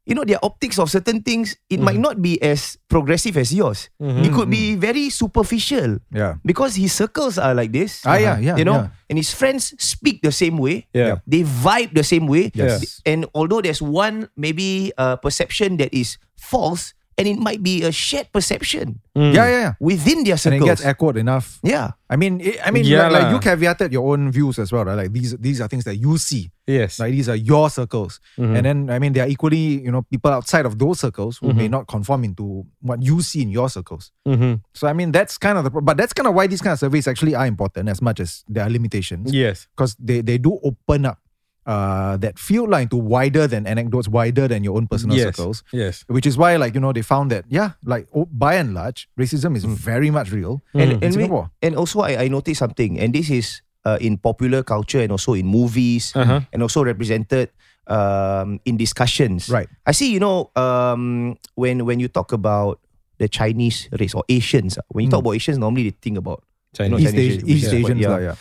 [0.06, 3.90] You know, their optics of certain things, it might not be as progressive as yours.
[3.98, 4.24] Mm-hmm.
[4.24, 6.38] It could be very superficial yeah.
[6.46, 8.06] because his circles are like this.
[8.06, 9.10] Ah, yeah, yeah, You know, yeah.
[9.10, 10.86] and his friends speak the same way.
[10.94, 11.26] Yeah.
[11.26, 12.54] They vibe the same way.
[12.54, 13.02] Yes.
[13.06, 17.92] And although there's one maybe uh, perception that is false, and it might be a
[17.92, 19.74] shared perception Yeah, yeah, yeah.
[19.80, 20.66] within their And it circles.
[20.70, 21.60] gets echoed enough.
[21.64, 21.92] yeah.
[22.10, 24.86] I mean, it, I mean, Yeah like, like you caveated your own views as well,
[24.86, 24.94] right?
[24.96, 26.52] Like these, these are things that you see.
[26.68, 27.00] Yes.
[27.00, 28.56] Like these are your circles, Mm-hmm.
[28.56, 31.48] and then I mean, there are equally, you know, people outside of those circles who
[31.48, 31.58] Mm-hmm.
[31.58, 34.12] may not conform into what you see in your circles.
[34.28, 34.62] Mhm.
[34.74, 36.80] So I mean, that's kind of the, but that's kind of why these kind of
[36.80, 39.32] surveys actually are important as much as there are limitations.
[39.34, 39.68] Yes.
[39.76, 41.18] because they they do open up
[41.66, 45.26] uh that field line to wider than anecdotes, wider than your own personal Yes.
[45.36, 45.64] circles.
[45.74, 46.06] Yes.
[46.08, 49.10] Which is why, like you know, they found that yeah, like oh, by and large,
[49.18, 49.74] racism is Mm.
[49.76, 53.30] very much real And, in and, we- and also, I, I noticed something, and this
[53.34, 56.42] is uh, in popular culture and also in movies, Uh-huh.
[56.54, 57.50] and also represented
[57.88, 59.50] um, in discussions.
[59.50, 59.70] Right.
[59.86, 62.80] I see, you know, um, when when you talk about
[63.18, 66.42] the Chinese race or Asians, when you talk about Asians, normally they think about
[66.74, 66.92] Chinese.
[66.92, 67.80] No, East, Chinese Asi- race, East yeah.
[67.80, 68.10] Asians, Yeah.
[68.10, 68.36] lah, yeah.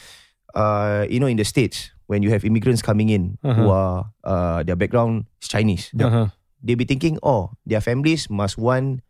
[0.57, 3.71] uh, you know, in the States, when you have immigrants coming in who Uh-huh.
[3.71, 6.29] are uh, their background is Chinese, Uh-huh.
[6.63, 9.01] they be thinking, oh, their families must want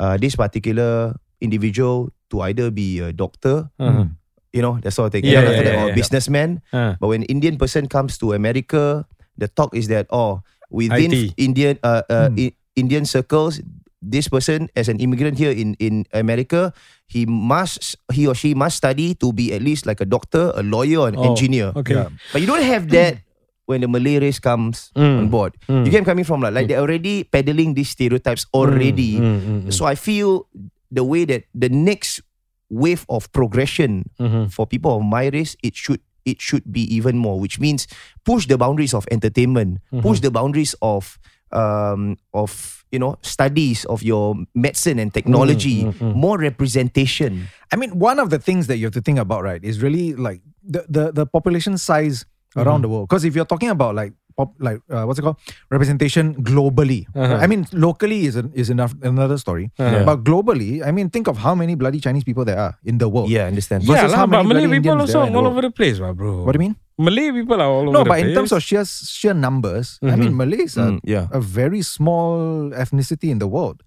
[0.00, 4.08] uh, this particular individual to either be a doctor, Uh-huh.
[4.52, 5.96] you know, that sort of thing, Yeah, yeah, yeah, or yeah.
[5.96, 6.60] businessman.
[6.72, 6.96] Uh.
[7.00, 9.04] But when Indian person comes to America,
[9.36, 11.34] the talk is that oh, within IT.
[11.36, 12.52] Indian uh, uh, Hmm.
[12.78, 13.60] Indian circles,
[14.02, 16.72] this person as an immigrant here in in America,
[17.06, 20.64] he must he or she must study to be at least like a doctor, a
[20.64, 21.72] lawyer, or an Oh, engineer.
[21.76, 21.94] Okay.
[21.94, 22.08] Yeah.
[22.32, 23.20] But you don't have that
[23.68, 25.18] when the Malay race comes Mm.
[25.18, 25.52] on board.
[25.68, 25.84] Mm.
[25.86, 29.20] You get coming from like, like they're already peddling these stereotypes already.
[29.20, 30.48] Mm, mm, mm, So I feel
[30.90, 32.24] the way that the next
[32.72, 34.50] wave of progression Mhm.
[34.50, 37.88] for people of my race, it should it should be even more, which means
[38.28, 41.16] push the boundaries of entertainment, push the boundaries of
[41.52, 47.48] um of you know studies of your medicine and technology, more representation.
[47.72, 50.14] I mean, one of the things that you have to think about, right, is really
[50.14, 53.08] like the the, the population size around the world.
[53.08, 55.38] Because if you're talking about like pop, like uh, what's it called,
[55.70, 57.06] representation globally.
[57.14, 57.36] Uh-huh.
[57.36, 59.70] I mean, locally is an, is enough another story.
[59.78, 60.04] Uh-huh.
[60.04, 63.08] But globally, I mean, think of how many bloody Chinese people there are in the
[63.08, 63.30] world.
[63.30, 63.84] Yeah, I understand.
[63.84, 65.70] Yeah, versus lah, how but many Malay people Indians there also are all over the
[65.70, 66.42] place, bro.
[66.44, 66.76] What do you mean?
[67.00, 70.36] Malay people are all over No, but in terms of sheer sheer numbers, I mean,
[70.36, 70.36] mm-hmm.
[70.36, 71.28] Malays are Mm, yeah.
[71.32, 73.80] a very small ethnicity in the world.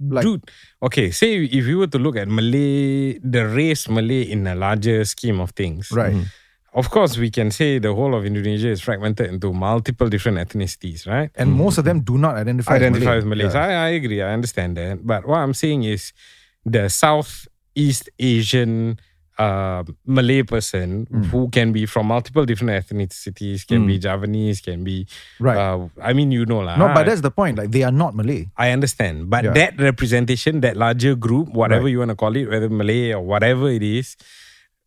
[0.00, 0.50] Like, Dude,
[0.82, 5.04] okay, say if you were to look at Malay, the race Malay in a larger
[5.04, 6.14] scheme of things, right?
[6.14, 6.24] Mm.
[6.74, 11.06] Of course, we can say the whole of Indonesia is fragmented into multiple different ethnicities,
[11.06, 11.30] right?
[11.36, 11.56] And mm.
[11.62, 13.54] most of them do not identify, Identify as as Malays.
[13.54, 13.62] Yeah.
[13.62, 15.06] I, I agree, I understand that.
[15.06, 16.12] But what I'm saying is
[16.66, 18.98] the Southeast Asian
[19.38, 21.22] uh, Malay person Hmm.
[21.24, 25.06] who can be from multiple different ethnicities, can be Javanese, can be.
[25.40, 25.56] Right.
[25.58, 26.76] Uh, I mean, you know, lah.
[26.76, 27.58] No, but that's the point.
[27.58, 28.46] Like they are not Malay.
[28.56, 29.28] I understand.
[29.30, 29.52] But Yeah.
[29.52, 31.90] that representation, that larger group, whatever Right.
[31.92, 34.16] you want to call it, whether Malay or whatever it is,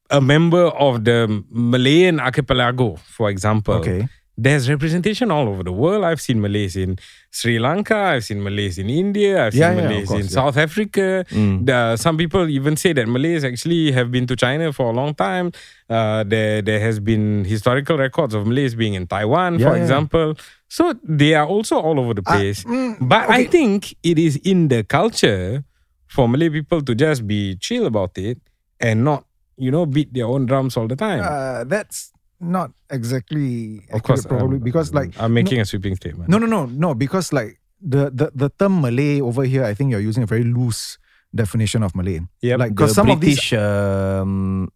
[0.10, 3.76] a member of the Malayan archipelago, for example.
[3.84, 4.08] Okay.
[4.40, 6.04] There's representation all over the world.
[6.04, 7.00] I've seen Malays in
[7.32, 7.96] Sri Lanka.
[7.96, 9.46] I've seen Malays in India.
[9.48, 10.32] I've seen Yeah, yeah, Malays course, in yeah.
[10.32, 11.26] South Africa.
[11.32, 15.16] The- some people even say that Malays actually have been to China for a long
[15.16, 15.52] time.
[15.90, 19.82] Uh, there, there has been historical records of Malays being in Taiwan, Yeah, for yeah.
[19.82, 20.36] example.
[20.70, 22.64] So they are also all over the place.
[22.64, 25.64] mm, but I think it is in the culture
[26.06, 28.38] for Malay people to just be chill about it
[28.80, 29.26] and not,
[29.58, 31.22] you know, beat their own drums all the time.
[31.24, 36.30] Uh, that's not exactly of course, probably I'm- because like I'm making a sweeping statement.
[36.30, 39.90] no no no no because like the the the term Malay over here I think
[39.92, 40.98] you're using a very loose
[41.34, 42.22] definition of Malay.
[42.42, 44.70] yeah Like The because some of these British, um,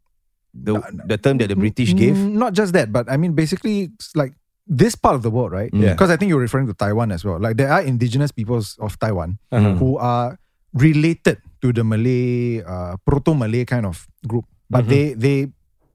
[0.54, 2.14] the the term that the British gave.
[2.18, 4.34] Mm, Not just that, but I mean basically like
[4.68, 5.72] this part of the world, right?
[5.74, 5.94] Yeah.
[5.96, 7.40] Because I think you're referring to Taiwan as well.
[7.40, 9.76] Like there are indigenous peoples of Taiwan Uh-huh.
[9.80, 10.38] who are
[10.74, 15.50] related to the Malay, uh, proto Malay kind of group, but they they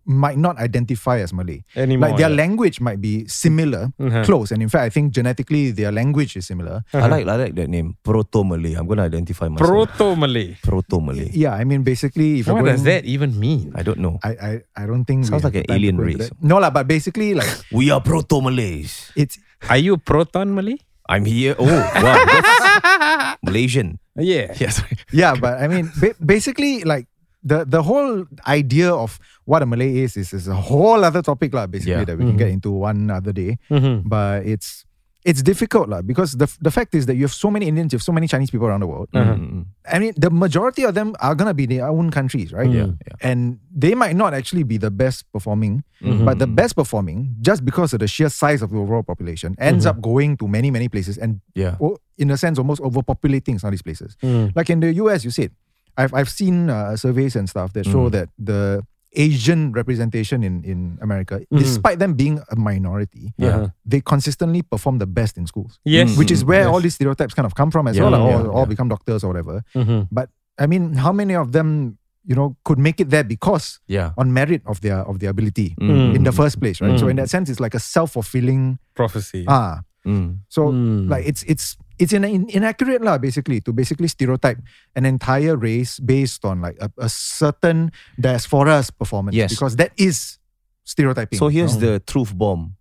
[0.06, 1.66] might not identify as Malay.
[1.74, 2.38] Anymore, like their yeah.
[2.38, 4.22] language might be similar, Mhm.
[4.24, 6.86] close, and in fact, I think genetically their language is similar.
[6.94, 8.78] I like I like that name, Proto Malay.
[8.78, 9.66] I'm gonna identify myself.
[9.66, 10.54] Proto Malay.
[10.62, 11.34] Proto Malay.
[11.34, 13.74] Yeah, I mean basically, if you're What does that even mean?
[13.74, 14.22] I don't know.
[14.22, 16.30] I, I I don't think Sounds like an alien race.
[16.38, 19.10] No lah, but basically like We are Proto Malays.
[19.18, 20.78] it's Are you Proton Malay?
[21.08, 21.54] I'm here.
[21.58, 23.36] Oh, wow.
[23.46, 23.98] Malaysian.
[24.18, 24.52] Yeah.
[24.58, 24.82] Yes.
[25.12, 27.06] yeah, but I mean, ba- basically, like
[27.46, 31.54] the the whole idea of what a Malay is is, is a whole other topic,
[31.54, 31.66] lah.
[31.70, 32.04] Basically, Yeah.
[32.10, 32.58] that we can get mm-hmm.
[32.58, 33.58] into one other day.
[33.70, 34.02] Mhm.
[34.10, 34.82] But it's
[35.26, 37.98] it's difficult, lah, because the the fact is that you have so many Indians, you
[37.98, 39.10] have so many Chinese people around the world.
[39.10, 42.70] Mm, I mean, the majority of them are gonna be their own countries, right?
[42.70, 43.18] Yeah, yeah.
[43.26, 45.82] And they might not actually be the best performing,
[46.22, 49.82] but the best performing, just because of the sheer size of the overall population, ends
[49.82, 51.74] up going to many, many places and Yeah.
[52.22, 54.14] in a sense almost overpopulating some of these places.
[54.22, 54.54] Mm.
[54.54, 55.50] Like in the US, you said,
[55.96, 58.82] I've I've seen uh, surveys and stuff that show that the
[59.18, 63.68] Asian representation in, in America, despite them being a minority, Yeah.
[63.86, 65.80] they consistently perform the best in schools.
[65.84, 66.18] Yes.
[66.18, 66.68] Which is where Yes.
[66.68, 68.12] all these stereotypes kind of come from as Yeah, well.
[68.12, 69.62] like, yeah, all, all become doctors or whatever.
[69.74, 70.08] Mhm.
[70.12, 70.28] But
[70.58, 74.10] I mean, how many of them, you know, could make it there because Yeah.
[74.18, 76.14] on merit of their of their ability Mm.
[76.16, 76.98] in the first place, right?
[77.00, 77.10] So Mm.
[77.10, 79.44] in that sense, it's like a self fulfilling Prophecy.
[79.48, 79.80] ah.
[80.04, 80.40] Mm.
[80.48, 81.08] So Mm.
[81.08, 84.58] like it's it's it's in, in, inaccurate lah basically to basically stereotype
[84.94, 89.50] an entire race based on like a, a certain diaspora's performance Yes.
[89.50, 90.38] because that is
[90.84, 91.38] stereotyping.
[91.38, 91.92] So here's you know?
[91.92, 92.76] the truth bomb.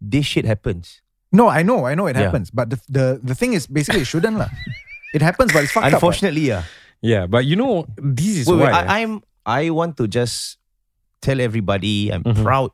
[0.00, 1.02] This shit happens.
[1.32, 2.24] no, I know, I know it Yeah.
[2.32, 4.48] happens, but the the, the thing is basically it shouldn't lah.
[5.16, 5.92] It happens, but it's fucked up.
[5.92, 5.96] right?
[5.96, 6.64] Unfortunately, yeah.
[7.00, 8.68] Yeah, but you know, this is Wait, why.
[8.68, 10.60] wait, I, I'm I want to just
[11.24, 12.44] tell everybody I'm Mhm.
[12.44, 12.70] proud.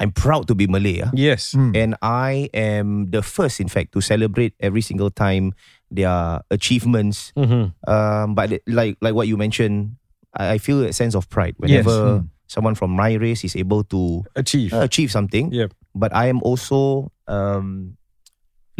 [0.00, 1.04] I'm proud to be Malay.
[1.04, 1.10] ah.
[1.12, 1.52] yes.
[1.52, 1.76] Mm.
[1.76, 5.52] And I am the first, in fact, to celebrate every single time
[5.92, 7.32] their achievements.
[7.36, 7.76] Mhm.
[7.86, 10.00] Um, but like like what you mentioned,
[10.32, 11.84] I, I feel a sense of pride Yes.
[11.84, 14.72] whenever someone from my race is able to Achieve.
[14.72, 15.52] uh, achieve something.
[15.52, 15.76] Yep.
[15.94, 17.98] But I am also um,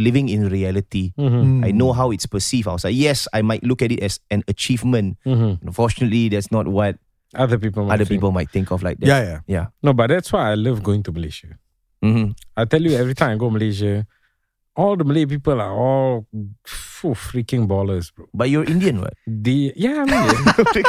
[0.00, 1.12] living in reality.
[1.20, 1.60] Mhm.
[1.60, 1.64] Mm.
[1.66, 2.96] I know how it's perceived outside.
[2.96, 5.18] Yes, I might look at it as an achievement.
[5.26, 5.60] Mhm.
[5.62, 6.96] Unfortunately, that's not what
[7.34, 7.84] Other people.
[7.86, 8.20] might other think.
[8.20, 9.06] people might think of like that.
[9.06, 9.38] Yeah, yeah.
[9.46, 9.66] Yeah.
[9.82, 11.58] No, but that's why I love going to Malaysia.
[12.02, 12.34] Mhm.
[12.56, 14.06] I tell you, every time I go Malaysia,
[14.76, 16.26] all the Malay people are all
[16.64, 18.26] phew, freaking ballers, bro.
[18.32, 19.14] But you're Indian, what?
[19.26, 20.28] The yeah, I mean,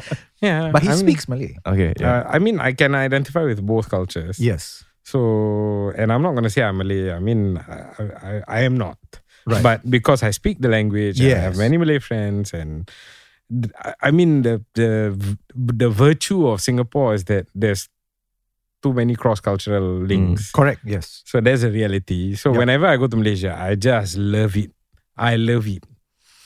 [0.40, 0.70] yeah.
[0.72, 1.56] But he I mean, speaks Malay.
[1.66, 1.92] Okay.
[2.00, 4.38] Uh, I mean, I can identify with both cultures.
[4.40, 4.84] Yes.
[5.04, 7.12] So, and I'm not gonna say I'm Malay.
[7.12, 8.98] I mean, I, I, I am not.
[9.46, 9.62] Right.
[9.62, 12.88] But because I speak the language, I have many Malay friends, and
[14.02, 15.14] I- mean the the
[15.54, 17.88] the virtue of Singapore is that there's
[18.82, 20.08] too many cross cultural mm.
[20.08, 20.52] links.
[20.52, 20.80] Correct.
[20.84, 21.22] Yes.
[21.24, 22.34] So there's a reality.
[22.36, 22.58] So Yep.
[22.58, 24.70] whenever I go to Malaysia, I just love it.
[25.16, 25.84] I love it.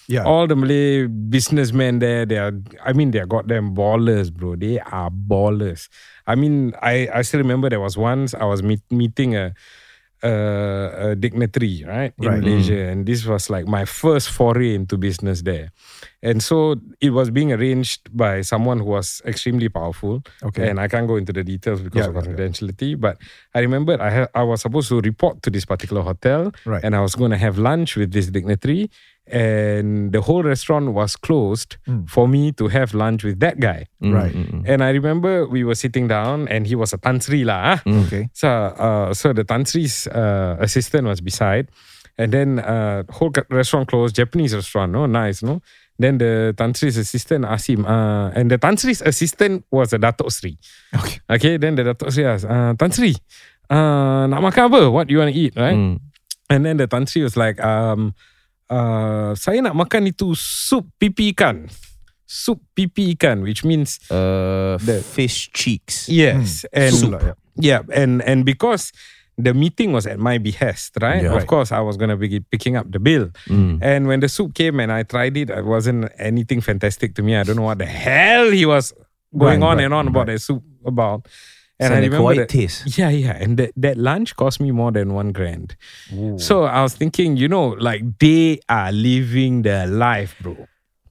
[0.09, 0.25] Yeah.
[0.25, 4.57] All the Malay businessmen there, they are, I mean, they are goddamn ballers, bro.
[4.57, 5.89] They are ballers.
[6.27, 9.53] I mean, I, I still remember there was once I was meet, meeting a,
[10.23, 12.41] a, a dignitary, right, in Right.
[12.41, 12.73] Malaysia.
[12.73, 12.93] Mm.
[12.93, 15.73] And this was like my first foray into business there.
[16.21, 20.23] And so it was being arranged by someone who was extremely powerful.
[20.43, 20.69] Okay.
[20.69, 22.27] And I can't go into the details because Yeah, of yeah, yeah.
[22.37, 22.99] confidentiality.
[22.99, 23.19] But
[23.55, 26.51] I remember I, ha- I was supposed to report to this particular hotel.
[26.67, 26.83] Right.
[26.83, 28.91] And I was going to have lunch with this dignitary.
[29.31, 32.09] And the whole restaurant was closed Mm.
[32.09, 33.87] for me to have lunch with that guy.
[34.03, 34.35] Mm, Right.
[34.35, 34.63] mm, mm.
[34.69, 37.61] And I remember we were sitting down and he was a Tan Sri lah.
[37.77, 37.79] ah.
[38.07, 38.29] Okay.
[38.33, 41.69] So, uh, so the Tan Sri's uh, assistant was beside,
[42.17, 44.17] and then uh, whole restaurant closed.
[44.17, 45.61] Japanese restaurant, no, nice, no.
[45.99, 50.55] Then the Tantri's assistant asked him, uh, and the Tantri's assistant was a Datuk Sri.
[50.95, 51.19] Okay.
[51.27, 53.19] Okay, then the Datuk Sri asked, uh, Tan Sri,
[53.67, 54.81] uh, nak makan apa?
[54.95, 55.75] What you want to eat, right?
[55.75, 55.99] Mm.
[56.49, 58.15] And then the Tan Sri was like, um,
[58.71, 61.67] uh, saya nak makan itu sup pipi ikan.
[62.29, 66.07] Sup pipi ikan, which means Uh, The- fish cheeks.
[66.07, 67.19] yes, and Soup
[67.59, 68.95] yeah, and and because
[69.41, 71.23] the meeting was at my behest, right?
[71.23, 71.35] Yeah.
[71.37, 73.31] Of course, I was gonna be picking up the bill.
[73.47, 73.79] Mm.
[73.81, 77.37] And when the soup came and I tried it, it wasn't anything fantastic to me.
[77.37, 78.93] I don't know what the hell he was
[79.37, 80.35] going Right, on right, and on about right.
[80.35, 81.27] the soup about.
[81.81, 82.99] And And I remember that, taste.
[82.99, 85.77] yeah, yeah, and that, that lunch cost me more than one grand.
[86.39, 90.67] So I was thinking, you know, like they are living their life, bro.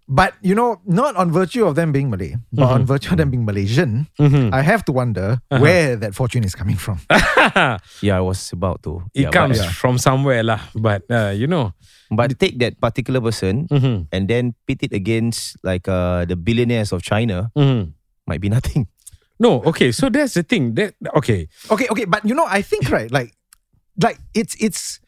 [0.07, 3.27] But you know, not on virtue of them being Malay, but on virtue of them
[3.27, 4.55] being Malaysian, Mhm.
[4.55, 7.03] I have to wonder where that fortune is coming from.
[7.99, 9.03] Yeah, I was about to.
[9.11, 10.63] it Yeah, comes But, from somewhere, lah.
[10.71, 11.75] But uh, you know,
[12.07, 16.95] but take that particular person mhm, and then pit it against like uh, the billionaires
[16.95, 17.91] of China, mhm.
[18.23, 18.87] might be nothing.
[19.43, 19.91] no, okay.
[19.91, 20.79] So that's the thing.
[20.79, 21.51] That okay.
[21.67, 23.35] Okay, okay, but you know, I think right, like,
[23.99, 25.03] like it's it's.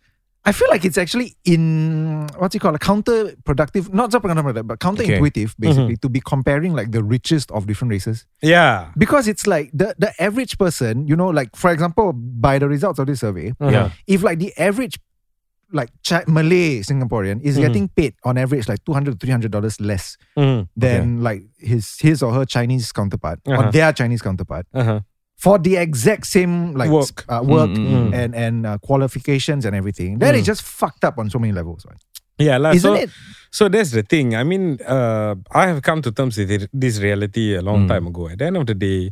[0.50, 4.20] I feel like it's actually in what's you call it called, a counterproductive, not so
[4.20, 8.26] counterproductive, but counterintuitive, basically, to be comparing like the richest of different races.
[8.42, 8.92] Yeah.
[8.98, 12.98] Because it's like the the average person, you know, like for example, by the results
[13.00, 13.90] of this survey, Uh-huh.
[14.08, 14.98] if like the average
[15.72, 19.52] like Chi- Malay Singaporean is getting paid on average like two hundred to three hundred
[19.52, 20.68] dollars less Mhm.
[20.76, 23.68] than like his his or her Chinese counterpart Uh-huh.
[23.68, 24.66] or their Chinese counterpart.
[24.74, 25.02] Uh-huh.
[25.40, 27.24] For the exact same like Work.
[27.32, 30.20] uh, work Mm, and and uh, qualifications and everything.
[30.20, 31.88] That is just fucked up on so many levels.
[31.88, 32.02] Right?
[32.38, 32.76] Yeah, lah.
[32.76, 33.10] Isn't so, it?
[33.52, 34.36] So that's the thing.
[34.36, 38.28] I mean, uh, I have come to terms with this reality a long time ago.
[38.28, 39.12] At the end of the day,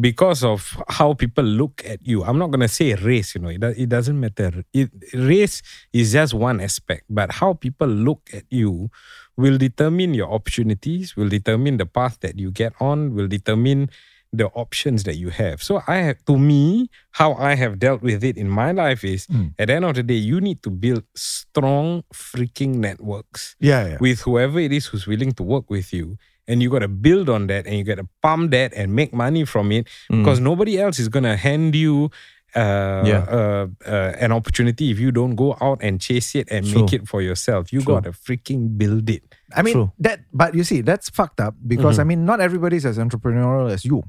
[0.00, 3.36] because of how people look at you, I'm not gonna say race.
[3.36, 4.64] You know, it, it doesn't matter.
[4.72, 5.60] It, race
[5.92, 8.88] is just one aspect, but how people look at you
[9.36, 13.92] will determine your opportunities, will determine the path that you get on, will determine
[14.36, 15.62] the options that you have.
[15.62, 19.26] So I have, to me, how I have dealt with it in my life is
[19.58, 23.96] at the end of the day, you need to build strong freaking networks Yeah, yeah.
[24.00, 26.16] with whoever it is who's willing to work with you.
[26.48, 29.12] And you got to build on that and you got to pump that and make
[29.12, 32.10] money from it because nobody else is going to hand you
[32.54, 33.26] uh, Yeah.
[33.28, 37.08] uh, uh, an opportunity if you don't go out and chase it and make it
[37.08, 37.72] for yourself.
[37.72, 37.94] You True.
[37.94, 39.24] got to freaking build it.
[39.54, 39.92] I mean True.
[39.98, 43.84] that, but you see, that's fucked up because I mean, not everybody's as entrepreneurial as
[43.84, 44.04] you.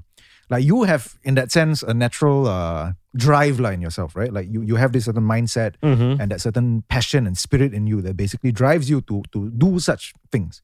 [0.49, 4.31] Like you have, in that sense, a natural uh, drive line yourself, right?
[4.31, 8.01] Like you, you have this certain mindset and that certain passion and spirit in you
[8.01, 10.61] that basically drives you to to do such things.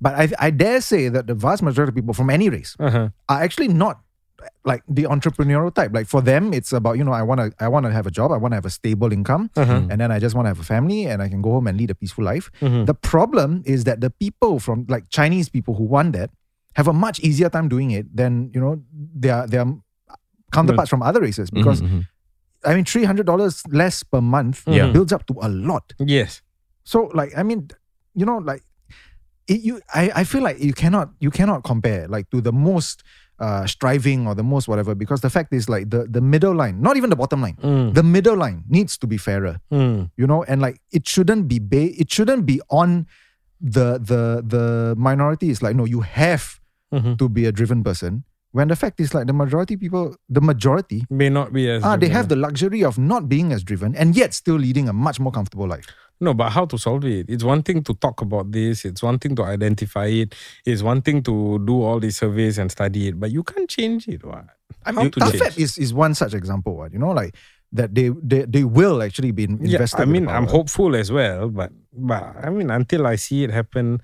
[0.00, 3.08] But I, I dare say that the vast majority of people from any race Uh-huh.
[3.28, 4.00] are actually not
[4.64, 5.90] like the entrepreneurial type.
[5.92, 8.10] Like for them, it's about you know I want to I want to have a
[8.10, 9.50] job, I want to have a stable income,
[9.90, 11.76] and then I just want to have a family, and I can go home and
[11.76, 12.50] lead a peaceful life.
[12.86, 16.30] The problem is that the people from like Chinese people who want that
[16.78, 18.74] have a much easier time doing it than you know
[19.24, 19.66] their their
[20.56, 21.82] counterparts from other races because.
[22.68, 24.90] I mean, three hundred dollars less per month Yeah.
[24.90, 25.84] builds up to a lot.
[26.02, 26.42] Yes.
[26.82, 27.68] So, like, I mean,
[28.18, 28.62] you know, like,
[29.46, 33.04] it, you, I, I feel like you cannot, you cannot compare like to the most
[33.38, 36.82] uh, striving or the most whatever because the fact is like the the middle line,
[36.82, 37.56] not even the bottom line,
[37.94, 40.10] the middle line needs to be fairer, Mm.
[40.16, 43.06] you know, and like it shouldn't be ba- it shouldn't be on
[43.60, 45.46] the the the minority.
[45.50, 46.57] It's like no, you have
[46.92, 48.24] to be a driven person.
[48.52, 51.84] When the fact is like the majority people, the majority May not be as.
[51.84, 54.92] Ah, they have the luxury of not being as driven and yet still leading a
[54.92, 55.84] much more comfortable life.
[56.20, 57.26] No, but how to solve it?
[57.28, 58.84] It's one thing to talk about this.
[58.86, 60.34] It's one thing to identify it.
[60.64, 63.20] It's one thing to do all these surveys and study it.
[63.20, 64.24] But you can't change it.
[64.24, 64.46] What?
[64.84, 66.74] I mean, to TAFEP is, is one such example.
[66.76, 67.36] What you know, like
[67.72, 70.00] that they they, they will actually be in- Yeah, invested.
[70.00, 71.50] I mean, I'm hopeful as well.
[71.50, 74.00] But but I mean, until I see it happen,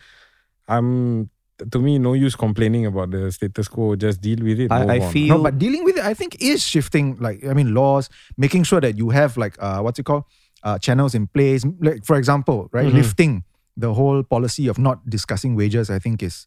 [0.69, 1.31] I'm
[1.71, 3.95] to me no use complaining about the status quo.
[3.97, 4.73] Just deal with it.
[4.73, 7.17] I, I feel No, but dealing with it, I think, is shifting.
[7.21, 10.25] Like, I mean, laws, making sure that you have like uh, what's it called,
[10.63, 11.65] uh, channels in place.
[11.81, 12.97] Like, for example, right, Mm-hmm.
[12.97, 13.45] lifting
[13.77, 15.91] the whole policy of not discussing wages.
[15.91, 16.47] I think is,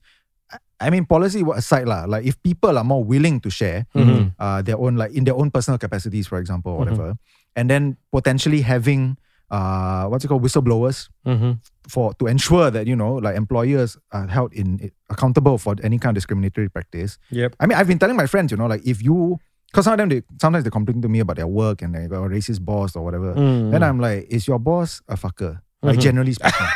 [0.52, 2.06] I- I mean, policy aside lah.
[2.06, 4.36] Like, if people are more willing to share Mm-hmm.
[4.40, 7.16] uh, their own, like in their own personal capacities, for example, or whatever,
[7.56, 9.18] and then potentially having
[9.50, 11.60] uh, what's it called, whistleblowers Mhm.
[11.88, 16.12] for to ensure that you know like employers are held in accountable for any kind
[16.16, 17.18] of discriminatory practice.
[17.32, 17.56] Yep.
[17.60, 19.40] I mean, I've been telling my friends, you know, like if you,
[19.72, 22.08] because some of them they sometimes they complain to me about their work and they
[22.08, 23.34] got a racist boss or whatever.
[23.36, 23.72] Mm.
[23.72, 25.62] Then I'm like, is your boss a fucker?
[25.82, 26.02] Like Mm-hmm.
[26.02, 26.68] generally speaking.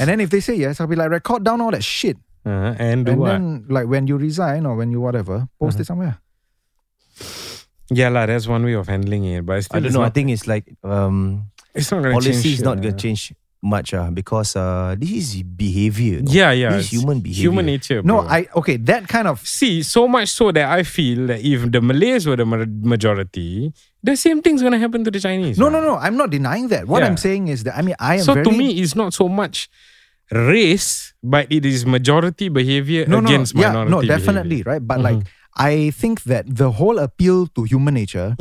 [0.00, 2.16] and then if they say yes, I'll be like, record down all that shit.
[2.44, 2.74] Uh-huh.
[2.78, 3.28] And do and what?
[3.28, 5.82] then like when you resign or when you whatever, post Uh-huh.
[5.82, 6.18] it somewhere.
[7.90, 8.24] yeah, lah.
[8.26, 9.44] That's one way of handling it.
[9.44, 10.02] But still, I don't it's know.
[10.02, 12.46] I think it's like um, it's not gonna policy change.
[12.58, 13.32] is not uh, gonna change
[13.64, 16.20] much uh, because uh, this is behavior.
[16.20, 16.32] know.
[16.32, 16.70] Yeah, yeah.
[16.76, 17.42] This is human behavior.
[17.50, 18.02] Human nature.
[18.02, 18.20] No.
[18.20, 21.80] I okay, that kind of see so much so that I feel that if the
[21.80, 25.58] Malays were the ma- majority, the same thing's gonna happen to the Chinese.
[25.58, 25.72] no, right?
[25.74, 25.94] no, no.
[25.96, 26.88] I'm not denying that.
[26.88, 27.06] What Yeah.
[27.08, 29.28] I'm saying is that I mean I am So very to me, it's not so
[29.28, 29.70] much
[30.30, 33.90] race, but it is majority behavior no, no, against yeah, minority.
[33.90, 34.72] no, definitely, behavior.
[34.72, 34.86] right?
[34.86, 35.22] But like,
[35.56, 38.34] I think that the whole appeal to human nature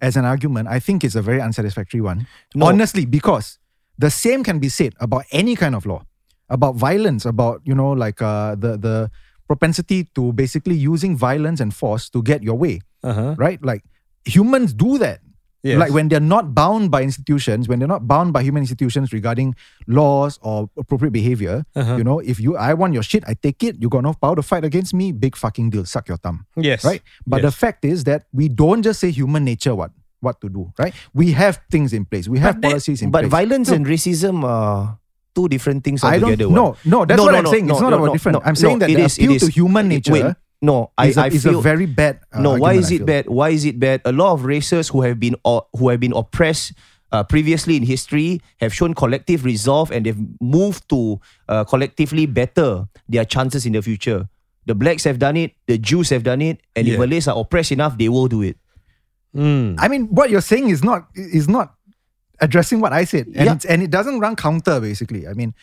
[0.00, 2.26] as an argument, I think is a very unsatisfactory one.
[2.54, 2.66] No.
[2.66, 3.58] Honestly, because
[3.98, 6.02] the same can be said about any kind of law,
[6.48, 9.10] about violence, about you know, like uh, the the
[9.46, 13.34] propensity to basically using violence and force to get your way, Uh-huh.
[13.36, 13.60] right?
[13.62, 13.84] Like
[14.24, 15.20] humans do that.
[15.64, 15.78] Yes.
[15.80, 19.56] Like when they're not bound by institutions, when they're not bound by human institutions regarding
[19.88, 21.96] laws or appropriate behavior, Uh-huh.
[21.96, 23.80] you know, if you I want your shit, I take it.
[23.80, 25.10] You got no power to fight against me.
[25.12, 25.86] Big fucking deal.
[25.86, 26.44] Suck your thumb.
[26.56, 26.84] Yes.
[26.84, 27.00] Right?
[27.26, 30.72] But the fact is that we don't just say human nature what what to do,
[30.78, 30.92] right?
[31.12, 32.28] We have things in place.
[32.28, 33.30] We have But that- policies in But place.
[33.30, 34.98] But violence and racism are
[35.34, 36.48] two different things I don't altogether.
[36.52, 36.86] no, what?
[36.86, 37.68] no, that's what I'm saying.
[37.68, 38.40] it's not about different.
[38.44, 40.90] I'm saying that it the is- it appeal to is- human it- nature Wait, no,
[40.96, 42.56] I, is, a, I is feel a very bad uh, no.
[42.56, 43.28] Why is it bad?
[43.28, 44.00] Why is it bad?
[44.04, 46.72] A lot of races who have been o- who have been oppressed
[47.12, 52.88] uh, previously in history have shown collective resolve and they've moved to uh, collectively better
[53.08, 54.28] their chances in the future.
[54.66, 55.52] The blacks have done it.
[55.66, 56.60] The Jews have done it.
[56.74, 56.98] And if Yeah.
[57.04, 58.56] Malays are oppressed enough, they will do it.
[59.36, 59.76] Mm.
[59.78, 61.74] I mean, what you're saying is not is not
[62.40, 63.54] addressing what I said, and Yeah.
[63.54, 64.80] it's, and it doesn't run counter.
[64.80, 65.54] Basically, I mean,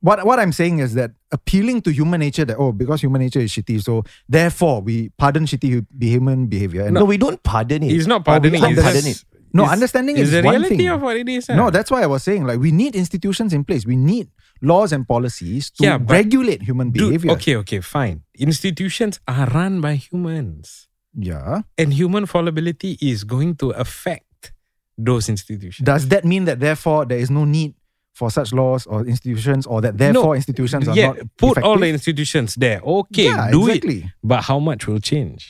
[0.00, 3.40] what what I'm saying is that appealing to human nature that oh because human nature
[3.40, 6.84] is shitty so therefore we pardon shitty human behavior.
[6.86, 7.90] And No, we don't pardon it.
[7.90, 8.64] He's not Oh, we pardoning.
[8.64, 9.24] he's pardon it.
[9.52, 10.88] No, it's- understanding it's is the one reality thing.
[10.88, 11.48] of what it is.
[11.48, 11.70] No, ah.
[11.70, 13.84] that's why I was saying like we need institutions in place.
[13.84, 14.28] We need
[14.62, 17.32] laws and policies to Yeah, regulate human Dude, behavior.
[17.32, 18.22] okay, okay, fine.
[18.38, 21.62] Institutions are run by humans, Yeah.
[21.78, 24.52] and human fallibility is going to affect
[24.98, 25.84] those institutions.
[25.84, 27.74] Does that mean that therefore there is no need
[28.20, 31.88] for such laws or institutions, or that therefore institutions are yeah, not put all the
[31.96, 32.78] institutions there.
[32.84, 33.98] Okay, Yeah, do exactly.
[34.04, 34.10] it.
[34.22, 35.42] But how much will change?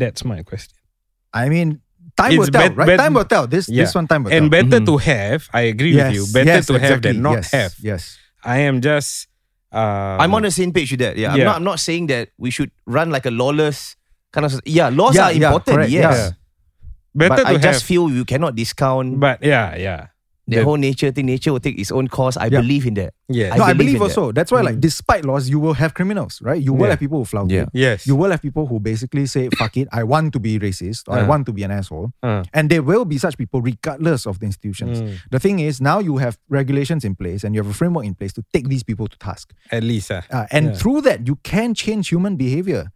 [0.00, 0.76] That's my question.
[1.36, 1.68] I mean,
[2.16, 2.88] time It's will tell, bet- right?
[2.90, 3.44] bet- time will tell.
[3.54, 3.84] This Yeah.
[3.84, 4.56] this one time will and tell.
[4.64, 5.40] better to have.
[5.52, 6.24] I agree yes, with you.
[6.32, 7.72] Better yes, to have than not yes, have.
[7.90, 8.02] Yes.
[8.42, 9.28] I am just.
[9.70, 11.14] Um, I'm on the same page with that.
[11.20, 11.56] Yeah, I'm not.
[11.60, 13.96] I'm not saying that we should run like a lawless
[14.32, 14.60] kind of.
[14.64, 15.76] Yeah, laws Yeah, are important.
[15.76, 16.30] correct, yes, yeah.
[17.16, 17.64] better but to I have.
[17.68, 20.00] just feel you cannot discount but yeah, yeah,
[20.48, 21.26] the the- whole nature thing.
[21.26, 22.36] Nature will take its own course.
[22.36, 22.60] I Yeah.
[22.60, 23.14] believe in that.
[23.28, 23.54] yeah.
[23.56, 24.18] no, I believe believe in that.
[24.18, 24.32] also.
[24.32, 26.60] That's why, like, despite laws, you will have criminals, right?
[26.60, 26.90] You will Yeah.
[26.90, 27.62] have people who flout Yeah.
[27.62, 27.68] it.
[27.72, 28.06] yes.
[28.06, 31.14] You will have people who basically say, "Fuck it, I want to be racist or
[31.16, 31.26] I Uh.
[31.28, 32.42] want to be an asshole," Uh.
[32.52, 35.00] and there will be such people regardless of the institutions.
[35.00, 35.14] Mm.
[35.30, 38.14] The thing is, now you have regulations in place and you have a framework in
[38.14, 39.52] place to take these people to task.
[39.70, 40.72] At least, uh, Uh, and Yeah.
[40.74, 42.90] through that, you can change human behavior.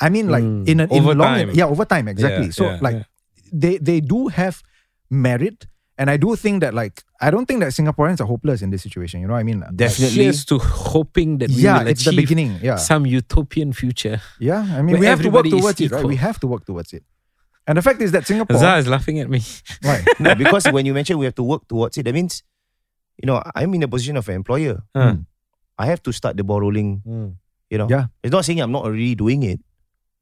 [0.00, 0.68] I mean, like Mm.
[0.68, 1.50] in a in Over long, time.
[1.52, 2.46] yeah, over time, exactly.
[2.46, 3.04] Yeah, so yeah, like yeah.
[3.52, 4.62] they they do have
[5.10, 5.66] merit,
[5.98, 8.82] and I do think that like I don't think that Singaporeans are hopeless in this
[8.82, 9.20] situation.
[9.20, 9.60] You know what I mean?
[9.60, 10.16] Like, Definitely.
[10.16, 12.58] Cheers to hoping that we yeah, will it's the achieve beginning.
[12.62, 14.20] Yeah, some utopian future.
[14.38, 14.60] yeah.
[14.78, 16.04] I mean, we have to work towards it, right?
[16.04, 17.02] We have to work towards it.
[17.66, 19.42] And the fact is that Singapore, Zah is laughing at me.
[19.82, 20.04] right?
[20.20, 22.44] no, because when you mention we have to work towards it, that means,
[23.20, 24.82] you know, I'm in the position of an employer.
[24.94, 25.16] Uh,
[25.76, 27.02] I have to start the ball rolling.
[27.04, 27.34] mm.
[27.68, 28.06] You know, Yeah.
[28.22, 29.58] It's not saying I'm not already doing it.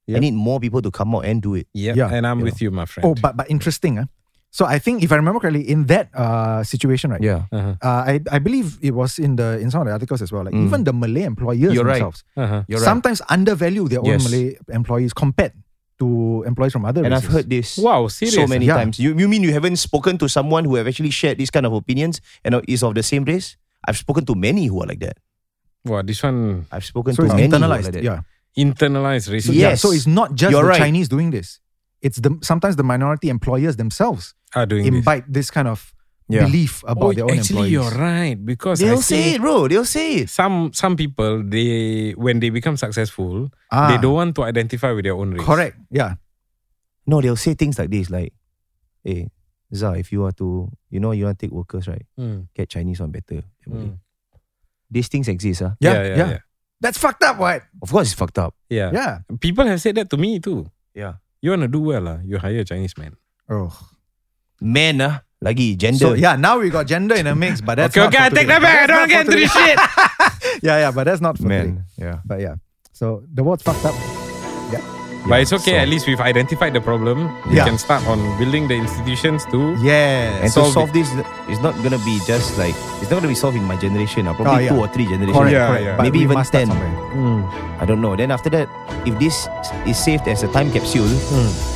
[0.09, 1.66] I need more people to come out and do it.
[1.75, 1.97] Yep.
[1.97, 3.09] Yeah, and I'm you with you, my friend.
[3.09, 3.97] Oh, but but interesting.
[3.97, 4.05] Huh?
[4.55, 7.18] So I think if I remember correctly, in that uh, situation, right?
[7.18, 7.50] Yeah.
[7.50, 7.74] uh-huh.
[7.82, 10.46] Uh, I I believe it was in the in some of the articles as well.
[10.46, 10.70] Like Mm.
[10.70, 11.98] even the Malay employers You're right.
[11.98, 12.62] themselves Uh-huh.
[12.70, 12.86] You're right.
[12.86, 14.22] sometimes undervalue their own Yes.
[14.30, 15.59] Malay employees compared
[15.98, 18.38] to employees from other And I've heard this Wow, serious.
[18.38, 18.78] so many Yeah.
[18.78, 19.02] times.
[19.02, 21.74] You, you mean you haven't spoken to someone who have actually shared these kind of
[21.74, 23.59] opinions and is of the same race?
[23.82, 25.18] I've spoken to many who are like that.
[25.82, 27.90] Wow, this one I've spoken so to it's many who are internalized.
[27.90, 28.07] like that.
[28.07, 28.22] yeah.
[28.55, 29.74] internalized So, racism yeah.
[29.74, 30.78] So it's not just You're the right.
[30.78, 31.59] Chinese doing this.
[32.05, 34.92] It's the sometimes the minority employers themselves are doing this.
[35.00, 35.90] imbibe this kind of
[36.28, 36.44] Yeah.
[36.44, 37.50] belief about Oh, their own employees.
[37.50, 37.92] actually, employees.
[37.96, 39.68] you're right because I They'll see say it, bro.
[39.68, 40.28] They'll say it.
[40.30, 45.05] some some people they when they become successful Ah, they don't want to identify with
[45.05, 45.44] their own race.
[45.44, 45.76] Correct.
[45.90, 46.16] Yeah.
[47.07, 48.32] No, they'll say things like this, like,
[49.05, 49.28] "Hey,
[49.74, 52.05] Zah, if you are to, you know, you want to take workers, right?
[52.20, 53.98] Mm, Get Chinese one better." mm.
[54.90, 55.72] These things exist, huh?
[55.80, 55.92] Yeah.
[55.92, 56.16] yeah, Yeah.
[56.16, 56.42] yeah, yeah.
[56.80, 57.62] That's fucked up, right?
[57.82, 58.55] Of course, it's fucked up.
[58.68, 58.90] Yeah.
[58.92, 59.18] Yeah.
[59.40, 60.68] People have said that to me too.
[60.94, 61.14] Yeah.
[61.45, 62.18] You wanna do well, lah.
[62.24, 63.20] You hire a Chinese man.
[63.53, 63.68] Oh.
[64.64, 65.99] Man, ah, lagi gender.
[66.01, 68.24] So yeah, now we got gender in a mix, but that's okay, not okay, for
[68.24, 68.57] I take today.
[68.57, 68.76] that back.
[68.80, 69.76] I don't get into this today.
[69.76, 70.62] shit.
[70.64, 71.68] Yeah, yeah, but that's not for today.
[71.68, 71.84] man.
[72.01, 72.24] Yeah.
[72.24, 72.57] But yeah.
[72.97, 74.14] So the world's fucked up.
[75.27, 75.81] But it's okay.
[75.81, 77.33] so- At least we've identified the problem.
[77.49, 77.64] We Yeah.
[77.64, 79.72] can start on building the institutions too.
[79.81, 80.45] Yeah.
[80.45, 81.09] And Solve to solve this,
[81.49, 84.29] it's not gonna be just like it's not gonna be solved in my generation.
[84.29, 84.77] Uh, Oh, probably yeah.
[84.77, 85.37] two or three generations.
[85.37, 85.85] correct, Yeah, correct.
[85.85, 86.03] yeah.
[86.05, 86.68] Maybe even 10.
[87.16, 87.41] Mm.
[87.81, 88.12] I don't know.
[88.16, 88.68] Then after that,
[89.09, 89.49] if this
[89.89, 91.09] is saved as a time capsule,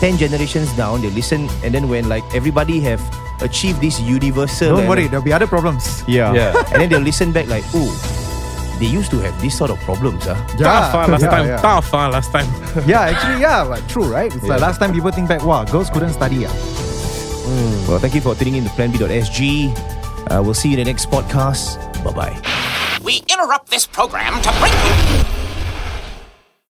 [0.00, 3.00] ten generations down, they listen, and then when like everybody have
[3.40, 6.02] achieved this universal, Don't worry, there'll be other problems.
[6.06, 6.52] yeah, Yeah.
[6.74, 7.88] and then they'll listen back like, oh,
[8.78, 10.34] they used to have this sort of problems, ah.
[10.58, 11.46] Tough ah, last yeah, time.
[11.46, 11.56] Yeah.
[11.58, 12.48] Tough ah, last time.
[12.86, 14.34] yeah, actually, yeah, but true, right?
[14.34, 16.46] It's like last time people think back, wow, girls couldn't study.
[16.46, 16.52] Ah.
[17.88, 20.30] Well, thank you for tuning in to PlanB.sg.
[20.30, 21.80] Uh, we'll see you in the next podcast.
[22.04, 23.00] Bye bye.
[23.02, 25.47] We interrupt this program to bring you